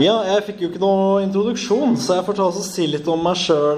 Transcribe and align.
Ja, 0.00 0.14
jeg 0.24 0.44
fikk 0.46 0.60
jo 0.62 0.68
ikke 0.70 0.80
noe 0.80 1.18
introduksjon, 1.26 1.98
så 2.00 2.14
jeg 2.16 2.24
får 2.24 2.36
ta 2.38 2.44
og 2.48 2.60
si 2.64 2.86
litt 2.88 3.08
om 3.12 3.20
meg 3.20 3.36
sjøl 3.36 3.76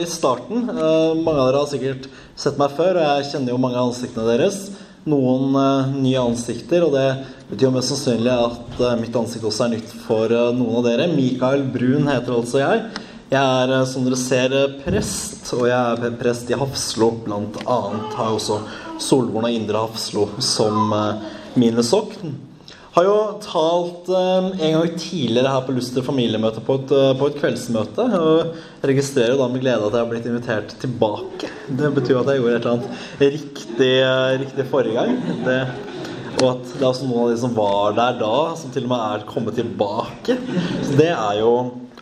i 0.00 0.06
starten. 0.08 0.62
Eh, 0.72 1.18
mange 1.20 1.36
av 1.36 1.50
dere 1.50 1.60
har 1.60 1.68
sikkert 1.68 2.06
sett 2.32 2.56
meg 2.56 2.72
før, 2.78 2.96
og 2.96 3.04
jeg 3.04 3.26
kjenner 3.28 3.52
jo 3.52 3.58
mange 3.60 3.76
av 3.76 3.90
ansiktene 3.90 4.24
deres. 4.30 4.56
Noen 5.04 5.52
eh, 5.60 5.92
nye 5.98 6.24
ansikter, 6.30 6.86
og 6.86 6.96
det 6.96 7.04
betyr 7.50 7.68
jo 7.68 7.74
mest 7.76 7.92
sannsynlig 7.92 8.32
at 8.32 8.80
eh, 8.86 8.96
mitt 9.02 9.20
ansikt 9.20 9.44
også 9.50 9.66
er 9.66 9.74
nytt 9.74 9.94
for 10.06 10.32
noen 10.32 10.80
av 10.80 10.88
dere. 10.88 11.12
Mikael 11.12 11.68
Brun 11.76 12.08
heter 12.08 12.38
altså 12.40 12.64
jeg. 12.64 12.86
Jeg 13.28 13.44
er, 13.44 13.76
som 13.92 14.08
dere 14.08 14.24
ser, 14.24 14.60
prest, 14.80 15.42
og 15.58 15.66
jeg 15.68 15.76
er 16.08 16.20
prest 16.24 16.48
i 16.48 16.56
Hafslo, 16.56 17.12
blant 17.26 17.60
annet. 17.66 18.14
Har 18.16 18.32
også 18.32 18.62
Solvorn 18.96 19.50
og 19.50 19.60
Indre 19.60 19.84
Hafslo 19.84 20.30
som 20.40 20.88
mine 21.60 21.84
sokn. 21.84 22.48
Har 22.90 23.04
jo 23.06 23.18
talt 23.38 24.08
um, 24.10 24.48
en 24.50 24.72
gang 24.74 24.94
tidligere 24.98 25.50
her 25.52 25.62
på 25.62 25.74
Luster 25.76 26.02
familiemøte 26.02 26.62
på 26.66 26.74
et, 26.80 26.90
uh, 26.90 27.12
på 27.14 27.28
et 27.30 27.36
kveldsmøte. 27.38 28.06
Og 28.18 28.88
registrerer 28.90 29.38
da 29.38 29.46
med 29.46 29.62
glede 29.62 29.86
at 29.86 29.94
jeg 29.94 30.02
har 30.02 30.10
blitt 30.10 30.26
invitert 30.26 30.74
tilbake. 30.82 31.52
Det 31.68 31.92
betyr 31.94 32.18
at 32.18 32.32
jeg 32.32 32.42
gjorde 32.42 32.56
et 32.56 32.66
eller 32.66 32.74
annet 32.74 33.30
riktig, 33.36 33.92
uh, 34.02 34.32
riktig 34.42 34.66
forrige 34.72 34.98
gang. 34.98 35.22
Det, 35.46 35.60
og 36.40 36.46
at 36.48 36.66
det 36.72 36.82
er 36.82 36.90
også 36.90 37.06
noen 37.06 37.22
av 37.28 37.30
de 37.30 37.40
som 37.44 37.54
var 37.54 37.96
der 38.02 38.20
da, 38.24 38.34
som 38.58 38.74
til 38.74 38.88
og 38.88 38.94
med 38.96 39.06
er 39.06 39.26
kommet 39.30 39.58
tilbake. 39.60 40.40
Så 40.82 40.98
det 40.98 41.12
er 41.14 41.40
jo 41.44 41.56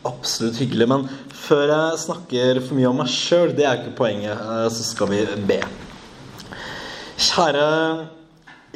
absolutt 0.09 0.60
hyggelig. 0.65 0.88
Men 0.88 1.09
før 1.37 1.68
jeg 1.68 2.05
snakker 2.09 2.62
for 2.65 2.80
mye 2.80 2.88
om 2.88 3.02
meg 3.05 3.12
sjøl, 3.12 3.52
det 3.52 3.68
er 3.68 3.82
ikke 3.82 3.98
poenget, 4.07 4.41
uh, 4.41 4.70
så 4.73 4.93
skal 4.95 5.12
vi 5.12 5.27
be. 5.52 5.60
Kjære 7.29 7.66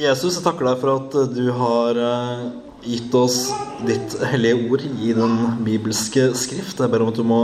Jesus, 0.01 0.39
jeg 0.39 0.45
takker 0.47 0.65
deg 0.65 0.79
for 0.81 0.91
at 0.95 1.15
du 1.37 1.51
har 1.53 1.99
eh, 2.01 2.45
gitt 2.81 3.13
oss 3.13 3.51
ditt 3.85 4.15
hellige 4.25 4.63
ord 4.73 4.85
i 4.89 5.11
den 5.13 5.35
bibelske 5.67 6.31
skrift. 6.33 6.81
Jeg 6.81 6.89
ber 6.89 7.05
om 7.05 7.11
at 7.11 7.19
du 7.21 7.27
må 7.29 7.41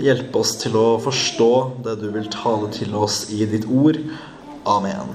hjelpe 0.00 0.40
oss 0.40 0.54
til 0.62 0.72
å 0.80 0.96
forstå 1.04 1.50
det 1.84 1.98
du 2.00 2.06
vil 2.14 2.30
tale 2.32 2.70
til 2.72 2.96
oss 2.96 3.26
i 3.28 3.44
ditt 3.44 3.68
ord. 3.68 4.00
Amen. 4.64 5.12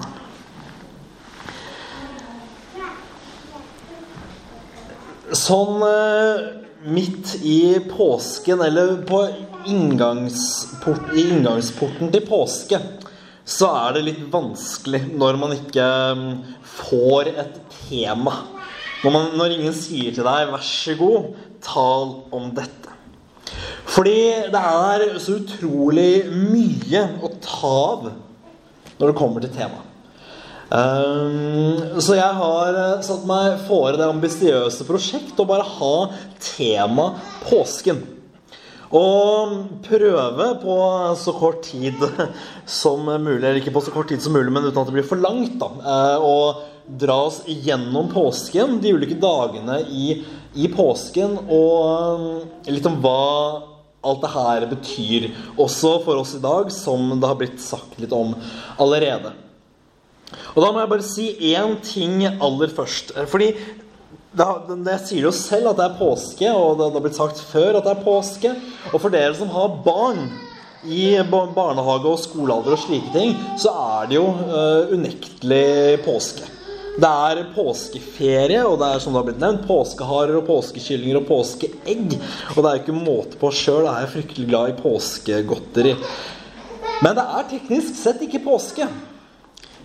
Sånn 5.33 5.81
eh, 5.89 6.47
midt 6.93 7.39
i 7.41 7.61
påsken, 7.89 8.61
eller 8.69 8.99
på 9.09 9.25
inngangsport, 9.65 11.09
i 11.17 11.25
inngangsporten 11.31 12.13
til 12.13 12.29
påske 12.29 12.85
så 13.47 13.69
er 13.73 13.95
det 13.95 14.05
litt 14.05 14.23
vanskelig 14.31 15.01
når 15.17 15.39
man 15.41 15.55
ikke 15.55 15.87
mm, 16.17 16.33
får 16.77 17.31
et 17.33 17.59
tema. 17.87 18.35
Når, 19.01 19.13
man, 19.15 19.29
når 19.39 19.55
ingen 19.57 19.75
sier 19.75 20.13
til 20.13 20.27
deg 20.27 20.51
'vær 20.51 20.65
så 20.65 20.95
god, 20.99 21.31
tal 21.65 22.15
om 22.31 22.51
dette'. 22.55 22.93
Fordi 23.91 24.19
det 24.53 24.61
er 24.61 25.07
så 25.19 25.39
utrolig 25.41 26.25
mye 26.31 27.05
å 27.21 27.31
ta 27.43 27.71
av 27.91 28.11
når 29.01 29.09
det 29.09 29.17
kommer 29.17 29.43
til 29.43 29.55
temaet. 29.55 29.87
Um, 30.71 31.99
så 31.99 32.15
jeg 32.15 32.35
har 32.37 32.77
eh, 32.79 33.01
satt 33.03 33.25
meg 33.27 33.57
fore 33.67 33.97
det 33.99 34.05
ambisiøse 34.07 34.85
prosjekt 34.87 35.39
å 35.43 35.45
bare 35.49 35.65
ha 35.67 35.95
tema 36.39 37.09
påsken. 37.49 37.99
Og 38.91 39.53
prøve 39.85 40.47
på 40.59 40.75
så 41.15 41.33
kort 41.37 41.63
tid 41.69 42.01
som 42.81 43.07
mulig, 43.07 43.39
eller 43.39 43.61
ikke 43.61 43.73
på 43.75 43.83
så 43.85 43.93
kort 43.93 44.11
tid 44.11 44.23
som 44.23 44.35
mulig, 44.35 44.51
men 44.51 44.67
uten 44.67 44.81
at 44.81 44.89
det 44.89 44.97
blir 44.97 45.07
for 45.07 45.21
langt, 45.21 45.55
da, 45.61 45.69
eh, 45.79 46.25
å 46.27 46.97
dra 47.01 47.17
oss 47.29 47.41
gjennom 47.47 48.09
påsken, 48.11 48.79
de 48.83 48.91
ulike 48.97 49.15
dagene 49.21 49.79
i, 49.87 50.17
i 50.59 50.67
påsken, 50.73 51.37
og 51.47 52.65
eh, 52.65 52.73
litt 52.75 52.89
om 52.89 52.99
hva 53.03 53.21
alt 54.01 54.23
det 54.23 54.33
her 54.33 54.65
betyr, 54.71 55.29
også 55.61 55.93
for 56.03 56.19
oss 56.23 56.33
i 56.35 56.41
dag, 56.43 56.73
som 56.73 57.13
det 57.13 57.29
har 57.29 57.39
blitt 57.39 57.61
sagt 57.63 57.99
litt 58.01 58.13
om 58.17 58.33
allerede. 58.81 59.31
Og 60.55 60.63
da 60.63 60.71
må 60.71 60.81
jeg 60.81 60.91
bare 60.91 61.05
si 61.05 61.27
én 61.53 61.77
ting 61.85 62.23
aller 62.27 62.71
først. 62.73 63.13
Fordi 63.29 63.51
det, 64.31 64.45
det, 64.85 64.95
sier 65.03 65.25
jo 65.27 65.33
selv 65.35 65.73
at 65.73 65.79
det 65.79 65.87
er 65.89 65.97
påske, 65.99 66.47
og 66.55 66.77
det, 66.79 66.87
det 66.87 66.99
har 66.99 67.03
blitt 67.03 67.19
sagt 67.19 67.41
før 67.51 67.79
at 67.79 67.87
det 67.87 67.95
er 67.97 68.05
påske. 68.05 68.53
Og 68.93 68.97
for 68.97 69.11
dere 69.11 69.35
som 69.35 69.51
har 69.51 69.75
barn 69.83 70.23
i 70.87 71.19
barnehage 71.29 72.09
og 72.09 72.21
skolealder 72.21 72.77
og 72.77 72.81
slike 72.81 73.11
ting, 73.13 73.35
så 73.59 73.73
er 73.99 74.09
det 74.09 74.17
jo 74.17 74.25
uh, 74.31 74.95
unektelig 74.95 75.99
påske. 76.07 76.47
Det 76.91 77.07
er 77.07 77.43
påskeferie, 77.55 78.63
og 78.67 78.79
det 78.81 78.89
er 78.89 79.03
som 79.03 79.13
det 79.13 79.21
har 79.21 79.27
blitt 79.29 79.43
nevnt, 79.43 79.67
påskeharer 79.67 80.39
og 80.39 80.47
påskekyllinger 80.49 81.21
og 81.21 81.27
påskeegg. 81.29 82.17
Og 82.55 82.57
det 82.57 82.65
er 82.65 82.75
jo 82.75 82.81
ikke 82.81 82.97
måte 82.97 83.39
på. 83.39 83.51
Sjøl 83.55 83.85
er 83.85 84.03
jeg 84.03 84.13
fryktelig 84.17 84.49
glad 84.49 84.73
i 84.73 84.77
påskegodteri. 84.81 85.95
Men 87.01 87.15
det 87.17 87.23
er 87.23 87.47
teknisk 87.53 87.95
sett 87.99 88.23
ikke 88.27 88.43
påske. 88.43 88.87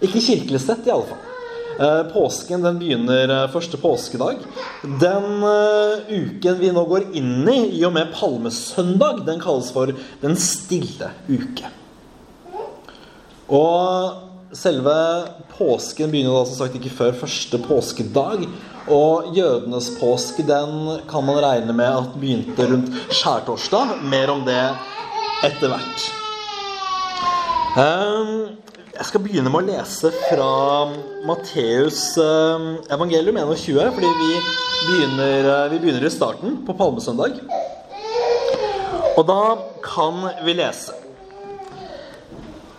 Ikke 0.02 0.20
kirkelig 0.20 0.60
sett, 0.66 0.82
i 0.86 0.92
alle 0.92 1.06
fall. 1.12 1.35
Eh, 1.80 2.02
påsken 2.02 2.62
den 2.62 2.78
begynner 2.78 3.28
eh, 3.28 3.50
første 3.52 3.76
påskedag. 3.76 4.36
Den 4.82 5.42
uh, 5.44 6.06
uken 6.08 6.60
vi 6.60 6.70
nå 6.72 6.84
går 6.88 7.10
inn 7.18 7.48
i, 7.52 7.58
i 7.76 7.82
og 7.84 7.92
med 7.96 8.14
palmesøndag, 8.16 9.26
den 9.26 9.42
kalles 9.42 9.68
for 9.74 9.92
Den 10.22 10.38
stille 10.40 11.10
uke. 11.28 11.68
Og 13.52 14.56
selve 14.56 14.96
påsken 15.58 16.10
begynner 16.10 16.38
da 16.38 16.46
som 16.48 16.62
sagt 16.62 16.78
ikke 16.80 16.94
før 16.96 17.20
første 17.20 17.60
påskedag. 17.66 18.46
Og 18.88 19.36
jødenes 19.36 19.90
påske 20.00 20.46
den 20.46 21.02
kan 21.10 21.26
man 21.26 21.42
regne 21.42 21.74
med 21.76 21.90
at 21.90 22.16
begynte 22.16 22.70
rundt 22.70 22.94
skjærtorsdag. 23.10 23.98
Mer 24.06 24.32
om 24.32 24.46
det 24.48 24.62
etter 25.44 25.74
hvert. 25.74 26.06
Um, 27.76 28.56
jeg 28.96 29.06
skal 29.10 29.22
begynne 29.24 29.50
med 29.52 29.66
å 29.66 29.76
lese 29.76 30.10
fra 30.14 30.50
Matteus 31.28 32.00
eh, 32.20 32.66
evangelium 32.94 33.36
21, 33.36 33.90
fordi 33.92 34.12
vi 34.20 34.30
begynner, 34.86 35.48
eh, 35.52 35.64
vi 35.72 35.80
begynner 35.82 36.06
i 36.06 36.12
starten, 36.12 36.60
på 36.64 36.76
palmesøndag. 36.78 37.36
Og 39.16 39.22
da 39.28 39.42
kan 39.84 40.24
vi 40.46 40.56
lese. 40.56 40.96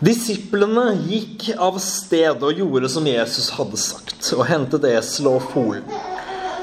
Disiplene 0.02 0.92
gikk 1.10 1.52
av 1.54 1.78
sted 1.82 2.44
og 2.46 2.62
gjorde 2.62 2.90
som 2.94 3.06
Jesus 3.10 3.50
hadde 3.58 3.82
sagt, 3.82 4.22
og 4.38 4.46
hentet 4.50 4.86
esel 4.90 5.32
og 5.32 5.42
folen. 5.54 5.86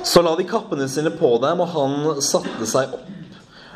Så 0.05 0.23
la 0.23 0.35
de 0.37 0.47
kappene 0.47 0.87
sine 0.91 1.15
på 1.15 1.31
dem, 1.43 1.63
og 1.63 1.75
han 1.75 2.23
satte 2.23 2.67
seg 2.69 2.95
opp. 2.95 3.11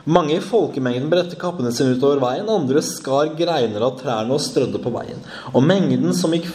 Mange 0.08 0.38
i 0.38 0.40
folkemengden 0.40 1.10
bredte 1.12 1.36
kappene 1.36 1.68
sine 1.74 1.98
utover 1.98 2.22
veien, 2.22 2.48
andre 2.48 2.80
skar 2.80 3.34
greiner 3.36 3.82
av 3.84 3.98
trærne 3.98 4.32
og 4.32 4.40
strødde 4.40 4.80
på 4.80 4.92
veien. 4.94 5.20
Og 5.52 5.60
mengden 5.60 6.14
som 6.16 6.32
gikk 6.32 6.48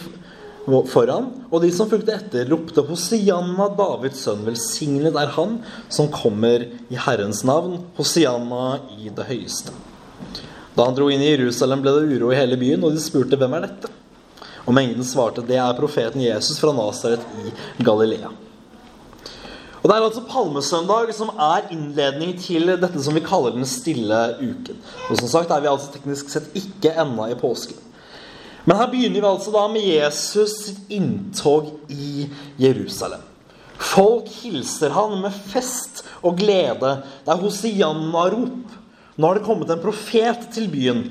foran, 0.90 1.28
og 1.52 1.62
de 1.62 1.70
som 1.76 1.86
fulgte 1.86 2.16
etter, 2.16 2.48
ropte 2.50 2.82
Hosianna, 2.88 3.68
Davids 3.78 4.24
sønn, 4.26 4.42
velsignet 4.48 5.14
er 5.20 5.30
han 5.36 5.60
som 5.86 6.10
kommer 6.10 6.66
i 6.66 6.98
Herrens 6.98 7.44
navn, 7.46 7.78
Hosianna 7.94 8.80
i 8.98 9.12
det 9.14 9.28
høyeste. 9.30 9.74
Da 10.74 10.88
han 10.88 10.98
dro 10.98 11.06
inn 11.12 11.22
i 11.22 11.30
Jerusalem, 11.30 11.84
ble 11.84 11.94
det 11.94 12.16
uro 12.16 12.32
i 12.34 12.40
hele 12.40 12.58
byen, 12.58 12.82
og 12.82 12.96
de 12.96 13.06
spurte 13.06 13.38
hvem 13.38 13.54
er 13.54 13.68
dette? 13.68 13.92
Og 14.64 14.74
mengden 14.74 15.06
svarte 15.06 15.46
det 15.46 15.60
er 15.62 15.78
profeten 15.78 16.26
Jesus 16.26 16.58
fra 16.58 16.74
Nasaret 16.74 17.22
i 17.44 17.54
Galilea. 17.86 18.34
Og 19.84 19.90
Det 19.90 19.96
er 19.98 20.04
altså 20.06 20.22
palmesøndag 20.24 21.10
som 21.12 21.28
er 21.36 21.66
innledning 21.74 22.30
til 22.40 22.70
dette 22.80 23.02
som 23.04 23.12
vi 23.12 23.20
kaller 23.20 23.52
den 23.52 23.66
stille 23.68 24.20
uken. 24.40 24.78
Og 25.10 25.18
som 25.20 25.28
sagt 25.28 25.50
er 25.52 25.60
vi 25.60 25.68
altså 25.68 25.90
teknisk 25.92 26.30
sett 26.32 26.54
ikke 26.56 26.94
ennå 27.02 27.26
i 27.28 27.36
påsken. 27.36 27.76
Men 28.64 28.80
her 28.80 28.88
begynner 28.88 29.20
vi 29.20 29.28
altså 29.28 29.52
da 29.52 29.66
med 29.68 29.84
Jesus 29.84 30.54
sitt 30.62 30.88
inntog 30.88 31.68
i 31.92 32.30
Jerusalem. 32.56 33.20
Folk 33.76 34.30
hilser 34.40 34.94
han 34.96 35.18
med 35.20 35.36
fest 35.52 36.00
og 36.22 36.40
glede. 36.40 36.94
Det 37.26 37.34
er 37.34 37.44
hosianna-rop. 37.44 38.80
Nå 39.20 39.28
har 39.28 39.36
det 39.36 39.44
kommet 39.44 39.68
en 39.68 39.84
profet 39.84 40.48
til 40.56 40.72
byen. 40.72 41.04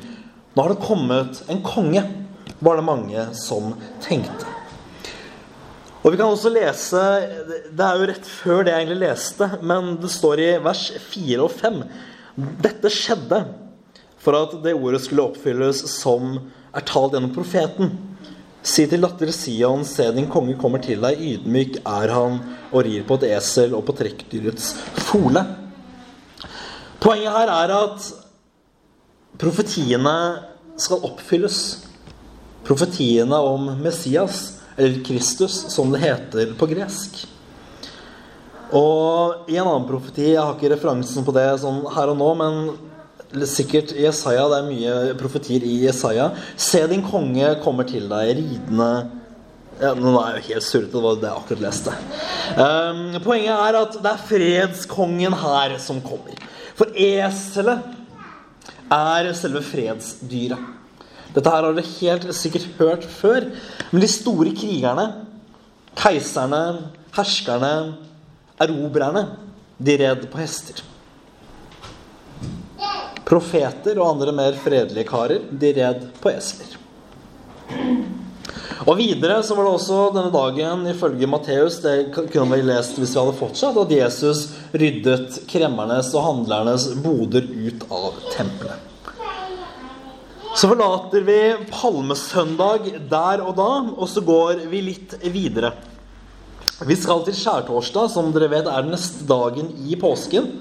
Nå 0.57 0.65
har 0.65 0.73
det 0.73 0.81
kommet 0.81 1.45
en 1.45 1.61
konge, 1.61 2.01
var 2.57 2.81
det 2.81 2.89
mange 2.89 3.29
som 3.37 3.75
tenkte. 4.01 4.62
Og 6.03 6.11
vi 6.11 6.19
kan 6.19 6.27
også 6.27 6.51
lese 6.51 7.01
Det 7.71 7.83
er 7.83 7.99
jo 7.99 8.07
rett 8.09 8.25
før 8.27 8.65
det 8.65 8.73
jeg 8.73 8.83
egentlig 8.83 9.03
leste, 9.05 9.47
men 9.63 9.93
det 10.03 10.11
står 10.11 10.41
i 10.43 10.49
vers 10.63 10.81
4 10.99 11.43
og 11.45 11.53
5. 11.55 11.77
Dette 12.63 12.91
skjedde 12.91 13.39
for 14.23 14.35
at 14.39 14.55
det 14.63 14.75
ordet 14.75 15.01
skulle 15.03 15.23
oppfylles 15.29 15.83
som 15.93 16.35
er 16.73 16.85
talt 16.87 17.15
gjennom 17.15 17.31
profeten. 17.35 17.93
Si 18.63 18.85
til 18.87 19.03
datter 19.03 19.31
Sion, 19.35 19.83
se 19.87 20.05
din 20.15 20.29
konge 20.31 20.55
kommer 20.59 20.79
til 20.83 21.03
deg, 21.03 21.19
ydmyk 21.19 21.81
er 21.83 22.13
han 22.15 22.39
og 22.71 22.85
rir 22.87 23.03
på 23.07 23.17
et 23.19 23.27
esel 23.35 23.75
og 23.75 23.83
på 23.87 23.95
trekkdyrets 23.99 24.71
fole. 25.09 25.43
Poenget 27.03 27.35
her 27.35 27.51
er 27.51 27.75
at 27.75 28.09
profetiene 29.39 30.15
skal 30.79 31.03
oppfylles. 31.03 31.59
Profetiene 32.63 33.39
om 33.43 33.67
Messias 33.83 34.62
eller 34.77 35.03
Kristus, 35.05 35.65
som 35.73 35.91
det 35.93 36.03
heter 36.03 36.53
på 36.59 36.67
gresk. 36.71 37.23
Og 38.73 39.49
i 39.51 39.59
en 39.59 39.67
annen 39.67 39.85
profeti 39.85 40.31
Jeg 40.31 40.41
har 40.41 40.55
ikke 40.55 40.71
referansen 40.73 41.25
på 41.25 41.33
det 41.35 41.45
sånn 41.61 41.83
her 41.93 42.09
og 42.09 42.17
nå, 42.17 42.29
men 42.39 43.45
sikkert 43.49 43.93
i 43.93 44.05
Jesaja. 44.05 44.47
Det 44.49 44.59
er 44.59 44.69
mye 44.69 45.17
profetier 45.19 45.65
i 45.65 45.83
Jesaja. 45.85 46.31
Se, 46.57 46.81
din 46.89 47.05
konge 47.05 47.55
kommer 47.63 47.87
til 47.89 48.09
deg 48.11 48.37
ridende 48.39 48.93
ja, 49.81 49.89
Nå 49.97 50.13
er 50.21 50.35
jeg 50.35 50.43
jo 50.43 50.47
helt 50.51 50.65
surrete, 50.67 50.91
det 50.93 51.01
var 51.01 51.15
det 51.17 51.29
jeg 51.29 51.41
akkurat 51.41 51.63
leste. 51.63 51.93
Um, 52.61 52.99
poenget 53.25 53.55
er 53.55 53.77
at 53.79 53.95
det 53.97 54.11
er 54.11 54.25
fredskongen 54.29 55.35
her 55.41 55.73
som 55.81 56.01
kommer. 56.05 56.37
For 56.77 56.93
eselet 56.93 57.89
er 58.93 59.31
selve 59.37 59.63
fredsdyret. 59.65 60.61
Dette 61.33 61.49
her 61.49 61.65
har 61.65 61.73
dere 61.73 61.93
helt 61.97 62.27
sikkert 62.37 62.67
hørt 62.77 63.05
før. 63.09 63.49
Men 63.91 64.03
de 64.03 64.09
store 64.11 64.53
krigerne, 64.57 65.07
keiserne, 65.97 66.63
herskerne, 67.15 67.73
erobrerne, 68.61 69.25
de 69.77 69.97
red 70.01 70.27
på 70.31 70.41
hester. 70.41 70.83
Profeter 73.23 73.97
og 73.97 74.13
andre 74.13 74.33
mer 74.35 74.57
fredelige 74.61 75.09
karer, 75.09 75.41
de 75.49 75.73
red 75.79 76.07
på 76.21 76.31
esler. 76.33 76.79
Og 78.83 78.97
videre 78.99 79.37
så 79.47 79.55
var 79.55 79.63
det 79.63 79.75
også 79.77 79.99
denne 80.11 80.31
dagen, 80.33 80.87
ifølge 80.91 81.29
Matteus, 81.31 81.79
det 81.85 82.11
kunne 82.13 82.49
vi 82.51 82.65
lest 82.67 82.97
hvis 82.99 83.15
vi 83.15 83.21
hadde 83.21 83.37
fortsatt, 83.39 83.79
at 83.79 83.93
Jesus 83.95 84.47
ryddet 84.75 85.45
kremmernes 85.47 86.11
og 86.17 86.27
handlernes 86.27 86.89
boder 87.05 87.47
ut 87.47 87.85
av 87.87 88.19
tempelet. 88.33 88.92
Så 90.53 90.69
forlater 90.69 91.23
vi 91.25 91.39
palmesøndag 91.71 92.91
der 93.09 93.41
og 93.41 93.55
da, 93.57 93.69
og 93.97 94.05
så 94.09 94.21
går 94.21 94.67
vi 94.69 94.83
litt 94.85 95.15
videre. 95.33 95.73
Vi 96.85 96.97
skal 96.99 97.23
til 97.25 97.35
skjærtorsdag, 97.37 98.11
som 98.13 98.29
dere 98.35 98.51
vet 98.51 98.69
er 98.69 98.85
den 98.85 98.93
neste 98.93 99.25
dagen 99.25 99.71
i 99.81 99.97
påsken. 99.97 100.51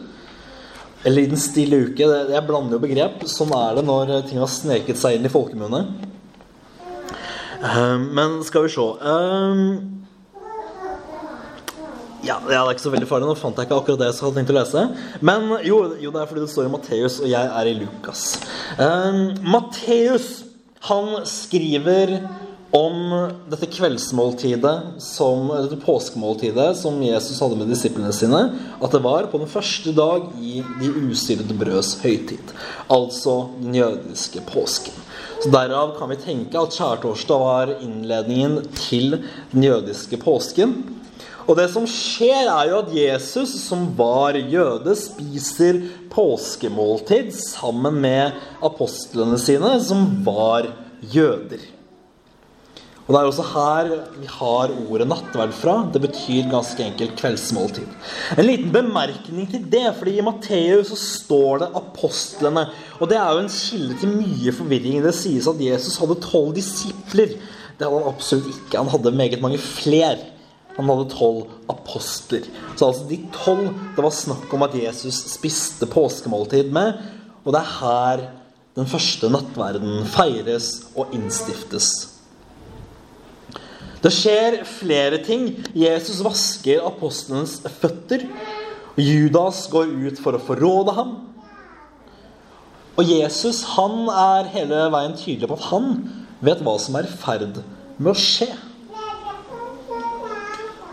Eller 1.05 1.25
i 1.25 1.31
den 1.33 1.41
stille 1.41 1.83
uke. 1.89 2.07
Jeg 2.07 2.47
blander 2.49 2.79
jo 2.79 2.83
begrep. 2.85 3.27
Sånn 3.29 3.53
er 3.57 3.77
det 3.77 3.85
når 3.89 4.15
ting 4.29 4.41
har 4.41 4.51
sneket 4.51 5.01
seg 5.01 5.19
inn 5.19 5.29
i 5.29 5.33
folkemunne. 5.33 5.83
Ehm, 7.63 8.09
men 8.17 8.41
skal 8.47 8.65
vi 8.67 8.73
se 8.73 8.87
ehm, 9.07 9.67
ja, 12.23 12.39
det 12.47 12.55
er 12.55 12.71
ikke 12.71 12.85
så 12.85 12.93
veldig 12.93 13.09
farlig. 13.11 13.29
Nå 13.31 13.39
fant 13.39 13.59
jeg 13.59 13.69
ikke 13.69 13.81
akkurat 13.81 14.01
det 14.03 14.11
jeg 14.13 14.21
hadde 14.23 14.39
tenkt 14.39 14.55
å 14.55 14.59
lese. 14.61 14.87
Men 15.25 15.51
jo, 15.67 15.83
jo, 16.03 16.15
det 16.15 16.23
er 16.23 16.31
fordi 16.31 16.45
det 16.45 16.53
står 16.53 16.69
i 16.69 16.73
Matteus, 16.73 17.19
og 17.23 17.29
jeg 17.33 17.51
er 17.59 17.71
i 17.71 17.77
Lukas. 17.81 18.25
Um, 18.79 19.21
Matteus 19.55 20.31
han 20.87 21.13
skriver 21.31 22.17
om 22.73 23.29
dette 23.53 23.69
kveldsmåltidet, 23.69 24.77
som, 25.03 25.51
dette 25.53 25.77
påskemåltidet, 25.83 26.71
som 26.81 26.97
Jesus 27.05 27.43
hadde 27.45 27.59
med 27.61 27.69
disiplene 27.71 28.15
sine. 28.17 28.41
At 28.81 28.95
det 28.95 29.03
var 29.05 29.29
på 29.31 29.43
den 29.43 29.51
første 29.51 29.93
dag 29.95 30.31
i 30.41 30.63
de 30.81 30.89
usyrede 31.11 31.55
brøds 31.59 31.99
høytid. 32.01 32.55
Altså 32.91 33.37
den 33.61 33.77
jødiske 33.77 34.47
påsken. 34.49 34.97
Så 35.43 35.51
Derav 35.53 35.97
kan 35.99 36.11
vi 36.15 36.21
tenke 36.23 36.59
at 36.59 36.75
skjærtorsdag 36.75 37.45
var 37.45 37.77
innledningen 37.83 38.61
til 38.79 39.19
den 39.53 39.67
jødiske 39.67 40.19
påsken. 40.23 40.77
Og 41.47 41.57
det 41.59 41.69
som 41.73 41.87
skjer, 41.89 42.47
er 42.47 42.71
jo 42.71 42.81
at 42.83 42.95
Jesus, 42.95 43.55
som 43.65 43.89
var 43.99 44.39
jøde, 44.39 44.95
spiser 44.99 45.83
påskemåltid 46.13 47.33
sammen 47.35 48.01
med 48.05 48.41
apostlene 48.65 49.39
sine, 49.41 49.77
som 49.83 50.09
var 50.27 50.71
jøder. 51.13 51.63
Og 53.03 53.15
Det 53.15 53.19
er 53.19 53.29
også 53.29 53.45
her 53.51 53.89
vi 54.23 54.29
har 54.31 54.71
ordet 54.87 55.09
nattverd 55.11 55.55
fra. 55.59 55.73
Det 55.93 56.01
betyr 56.05 56.47
ganske 56.53 56.85
enkelt 56.85 57.17
kveldsmåltid. 57.19 57.89
En 58.39 58.47
liten 58.47 58.71
bemerkning 58.73 59.49
til 59.51 59.65
det, 59.73 59.89
fordi 59.99 60.15
i 60.17 60.25
Matteus 60.25 60.93
så 60.93 60.99
står 61.01 61.65
det 61.65 61.73
apostlene. 61.83 62.69
Og 63.01 63.11
det 63.11 63.19
er 63.19 63.33
jo 63.35 63.43
en 63.43 63.51
kilde 63.53 63.99
til 63.99 64.15
mye 64.15 64.55
forvirring. 64.55 65.03
Det 65.03 65.17
sies 65.19 65.51
at 65.51 65.61
Jesus 65.61 65.99
hadde 65.99 66.21
tolv 66.23 66.55
disipler. 66.55 67.35
Det 67.75 67.89
hadde 67.89 67.99
han 67.99 68.13
absolutt 68.15 68.53
ikke. 68.55 68.79
Han 68.79 68.93
hadde 68.95 69.17
meget 69.19 69.43
mange 69.43 69.59
fler. 69.59 70.23
Han 70.77 70.89
hadde 70.89 71.11
tolv 71.13 71.51
apostler. 71.71 72.47
Så 72.77 72.89
altså 72.89 73.09
de 73.11 73.19
tolv 73.35 73.69
det 73.97 74.05
var 74.05 74.15
snakk 74.17 74.53
om 74.55 74.65
at 74.67 74.77
Jesus 74.79 75.19
spiste 75.35 75.89
påskemåltid 75.91 76.73
med. 76.73 77.03
Og 77.45 77.53
det 77.53 77.61
er 77.61 77.75
her 77.81 78.25
den 78.79 78.89
første 78.89 79.29
nattverden 79.29 80.07
feires 80.09 80.71
og 80.97 81.13
innstiftes. 81.13 81.91
Det 84.03 84.11
skjer 84.11 84.63
flere 84.67 85.21
ting. 85.23 85.51
Jesus 85.77 86.23
vasker 86.25 86.83
apostlenes 86.89 87.61
føtter. 87.83 88.25
Judas 88.99 89.67
går 89.73 89.93
ut 90.09 90.19
for 90.21 90.37
å 90.37 90.43
forråde 90.43 90.97
ham. 90.97 91.13
Og 92.99 93.09
Jesus 93.09 93.63
han 93.77 94.05
er 94.11 94.51
hele 94.53 94.83
veien 94.93 95.15
tydelig 95.17 95.49
på 95.49 95.57
at 95.57 95.69
han 95.71 95.95
vet 96.45 96.61
hva 96.65 96.75
som 96.81 96.99
er 96.99 97.09
i 97.09 97.15
ferd 97.23 97.63
med 97.99 98.13
å 98.13 98.19
skje. 98.19 98.51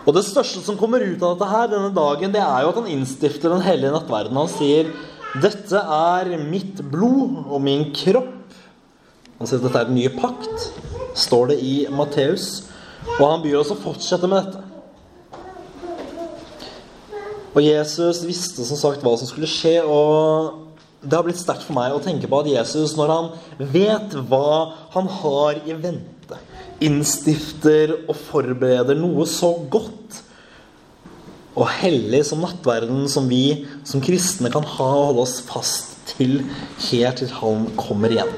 Og 0.09 0.15
Det 0.15 0.23
største 0.25 0.63
som 0.65 0.77
kommer 0.79 1.03
ut 1.06 1.21
av 1.21 1.35
dette 1.35 1.47
her 1.51 1.67
denne 1.69 1.91
dagen, 1.94 2.31
det 2.33 2.41
er 2.41 2.63
jo 2.63 2.71
at 2.71 2.79
han 2.79 2.89
innstifter 2.89 3.53
den 3.53 3.61
hellige 3.61 3.94
nattverden. 3.94 4.39
Han 4.41 4.50
sier 4.50 4.89
'Dette 5.38 5.77
er 5.77 6.31
mitt 6.41 6.81
blod 6.81 7.45
og 7.45 7.61
min 7.61 7.91
kropp'. 7.94 8.56
Han 9.38 9.47
sier 9.47 9.59
at 9.59 9.67
dette 9.67 9.77
er 9.77 9.85
den 9.85 10.00
nye 10.00 10.09
pakt, 10.09 10.73
står 11.13 11.51
det 11.51 11.59
i 11.61 11.85
Matteus. 11.94 12.63
Og 13.19 13.25
han 13.29 13.44
byr 13.44 13.59
oss 13.59 13.69
å 13.69 13.77
fortsette 13.77 14.27
med 14.27 14.50
dette. 14.50 14.63
Og 17.53 17.61
Jesus 17.61 18.25
visste 18.25 18.65
som 18.65 18.77
sagt 18.77 19.06
hva 19.06 19.13
som 19.15 19.29
skulle 19.29 19.45
skje, 19.45 19.77
og 19.85 20.65
det 21.06 21.13
har 21.13 21.23
blitt 21.23 21.38
sterkt 21.38 21.67
for 21.67 21.77
meg 21.77 21.94
å 21.94 22.01
tenke 22.01 22.27
på 22.27 22.41
at 22.41 22.50
Jesus, 22.50 22.97
når 22.97 23.13
han 23.13 23.29
vet 23.59 24.17
hva 24.25 24.73
han 24.95 25.07
har 25.21 25.61
i 25.65 25.77
vente, 25.77 26.19
innstifter 26.86 27.96
og 28.06 28.16
forbereder 28.18 28.98
noe 29.00 29.26
så 29.30 29.52
godt 29.72 30.20
og 31.60 31.68
hellig 31.81 32.22
som 32.30 32.44
nattverden 32.46 33.08
som 33.12 33.28
vi 33.28 33.66
som 33.88 34.04
kristne 34.04 34.52
kan 34.54 34.64
ha 34.78 34.88
og 34.88 35.10
holde 35.10 35.26
oss 35.26 35.40
fast 35.44 36.14
til 36.14 36.40
helt 36.90 37.20
til 37.20 37.34
han 37.42 37.68
kommer 37.80 38.14
igjen. 38.14 38.31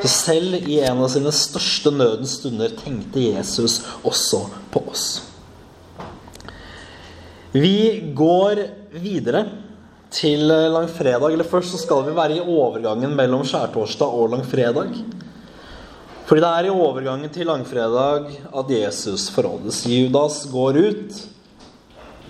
For 0.00 0.12
selv 0.12 0.66
i 0.66 0.80
en 0.84 1.00
av 1.04 1.10
sine 1.12 1.32
største 1.34 1.92
nødens 1.94 2.36
stunder 2.40 2.74
tenkte 2.76 3.22
Jesus 3.22 3.78
også 4.06 4.42
på 4.74 4.82
oss. 4.90 5.06
Vi 7.56 8.12
går 8.16 8.60
videre 9.00 9.46
til 10.12 10.44
langfredag. 10.46 11.32
Eller 11.32 11.48
først 11.48 11.72
så 11.72 11.80
skal 11.80 12.04
vi 12.06 12.16
være 12.16 12.38
i 12.38 12.44
overgangen 12.44 13.14
mellom 13.16 13.44
skjærtorsdag 13.46 14.18
og 14.20 14.34
langfredag. 14.34 14.92
Fordi 16.26 16.42
det 16.42 16.48
er 16.50 16.66
i 16.66 16.74
overgangen 16.74 17.30
til 17.30 17.46
langfredag 17.46 18.32
at 18.50 18.70
Jesus 18.72 19.28
forrådes. 19.30 19.84
Judas 19.86 20.40
går 20.50 20.78
ut 20.82 21.20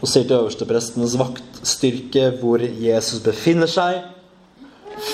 og 0.02 0.10
sier 0.10 0.26
til 0.26 0.36
øversteprestenes 0.36 1.16
vaktstyrke 1.16 2.26
hvor 2.42 2.60
Jesus 2.60 3.22
befinner 3.24 3.70
seg. 3.70 4.02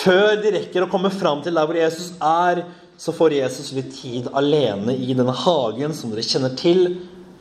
Før 0.02 0.34
de 0.42 0.54
rekker 0.56 0.82
å 0.82 0.90
komme 0.90 1.12
fram 1.14 1.44
til 1.44 1.54
der 1.54 1.68
hvor 1.68 1.78
Jesus 1.78 2.10
er, 2.18 2.64
så 2.98 3.14
får 3.14 3.38
Jesus 3.38 3.70
litt 3.74 3.94
tid 3.94 4.26
alene 4.34 4.94
i 4.98 5.14
denne 5.14 5.34
hagen 5.44 5.94
som 5.94 6.10
dere 6.10 6.26
kjenner 6.26 6.58
til, 6.58 6.84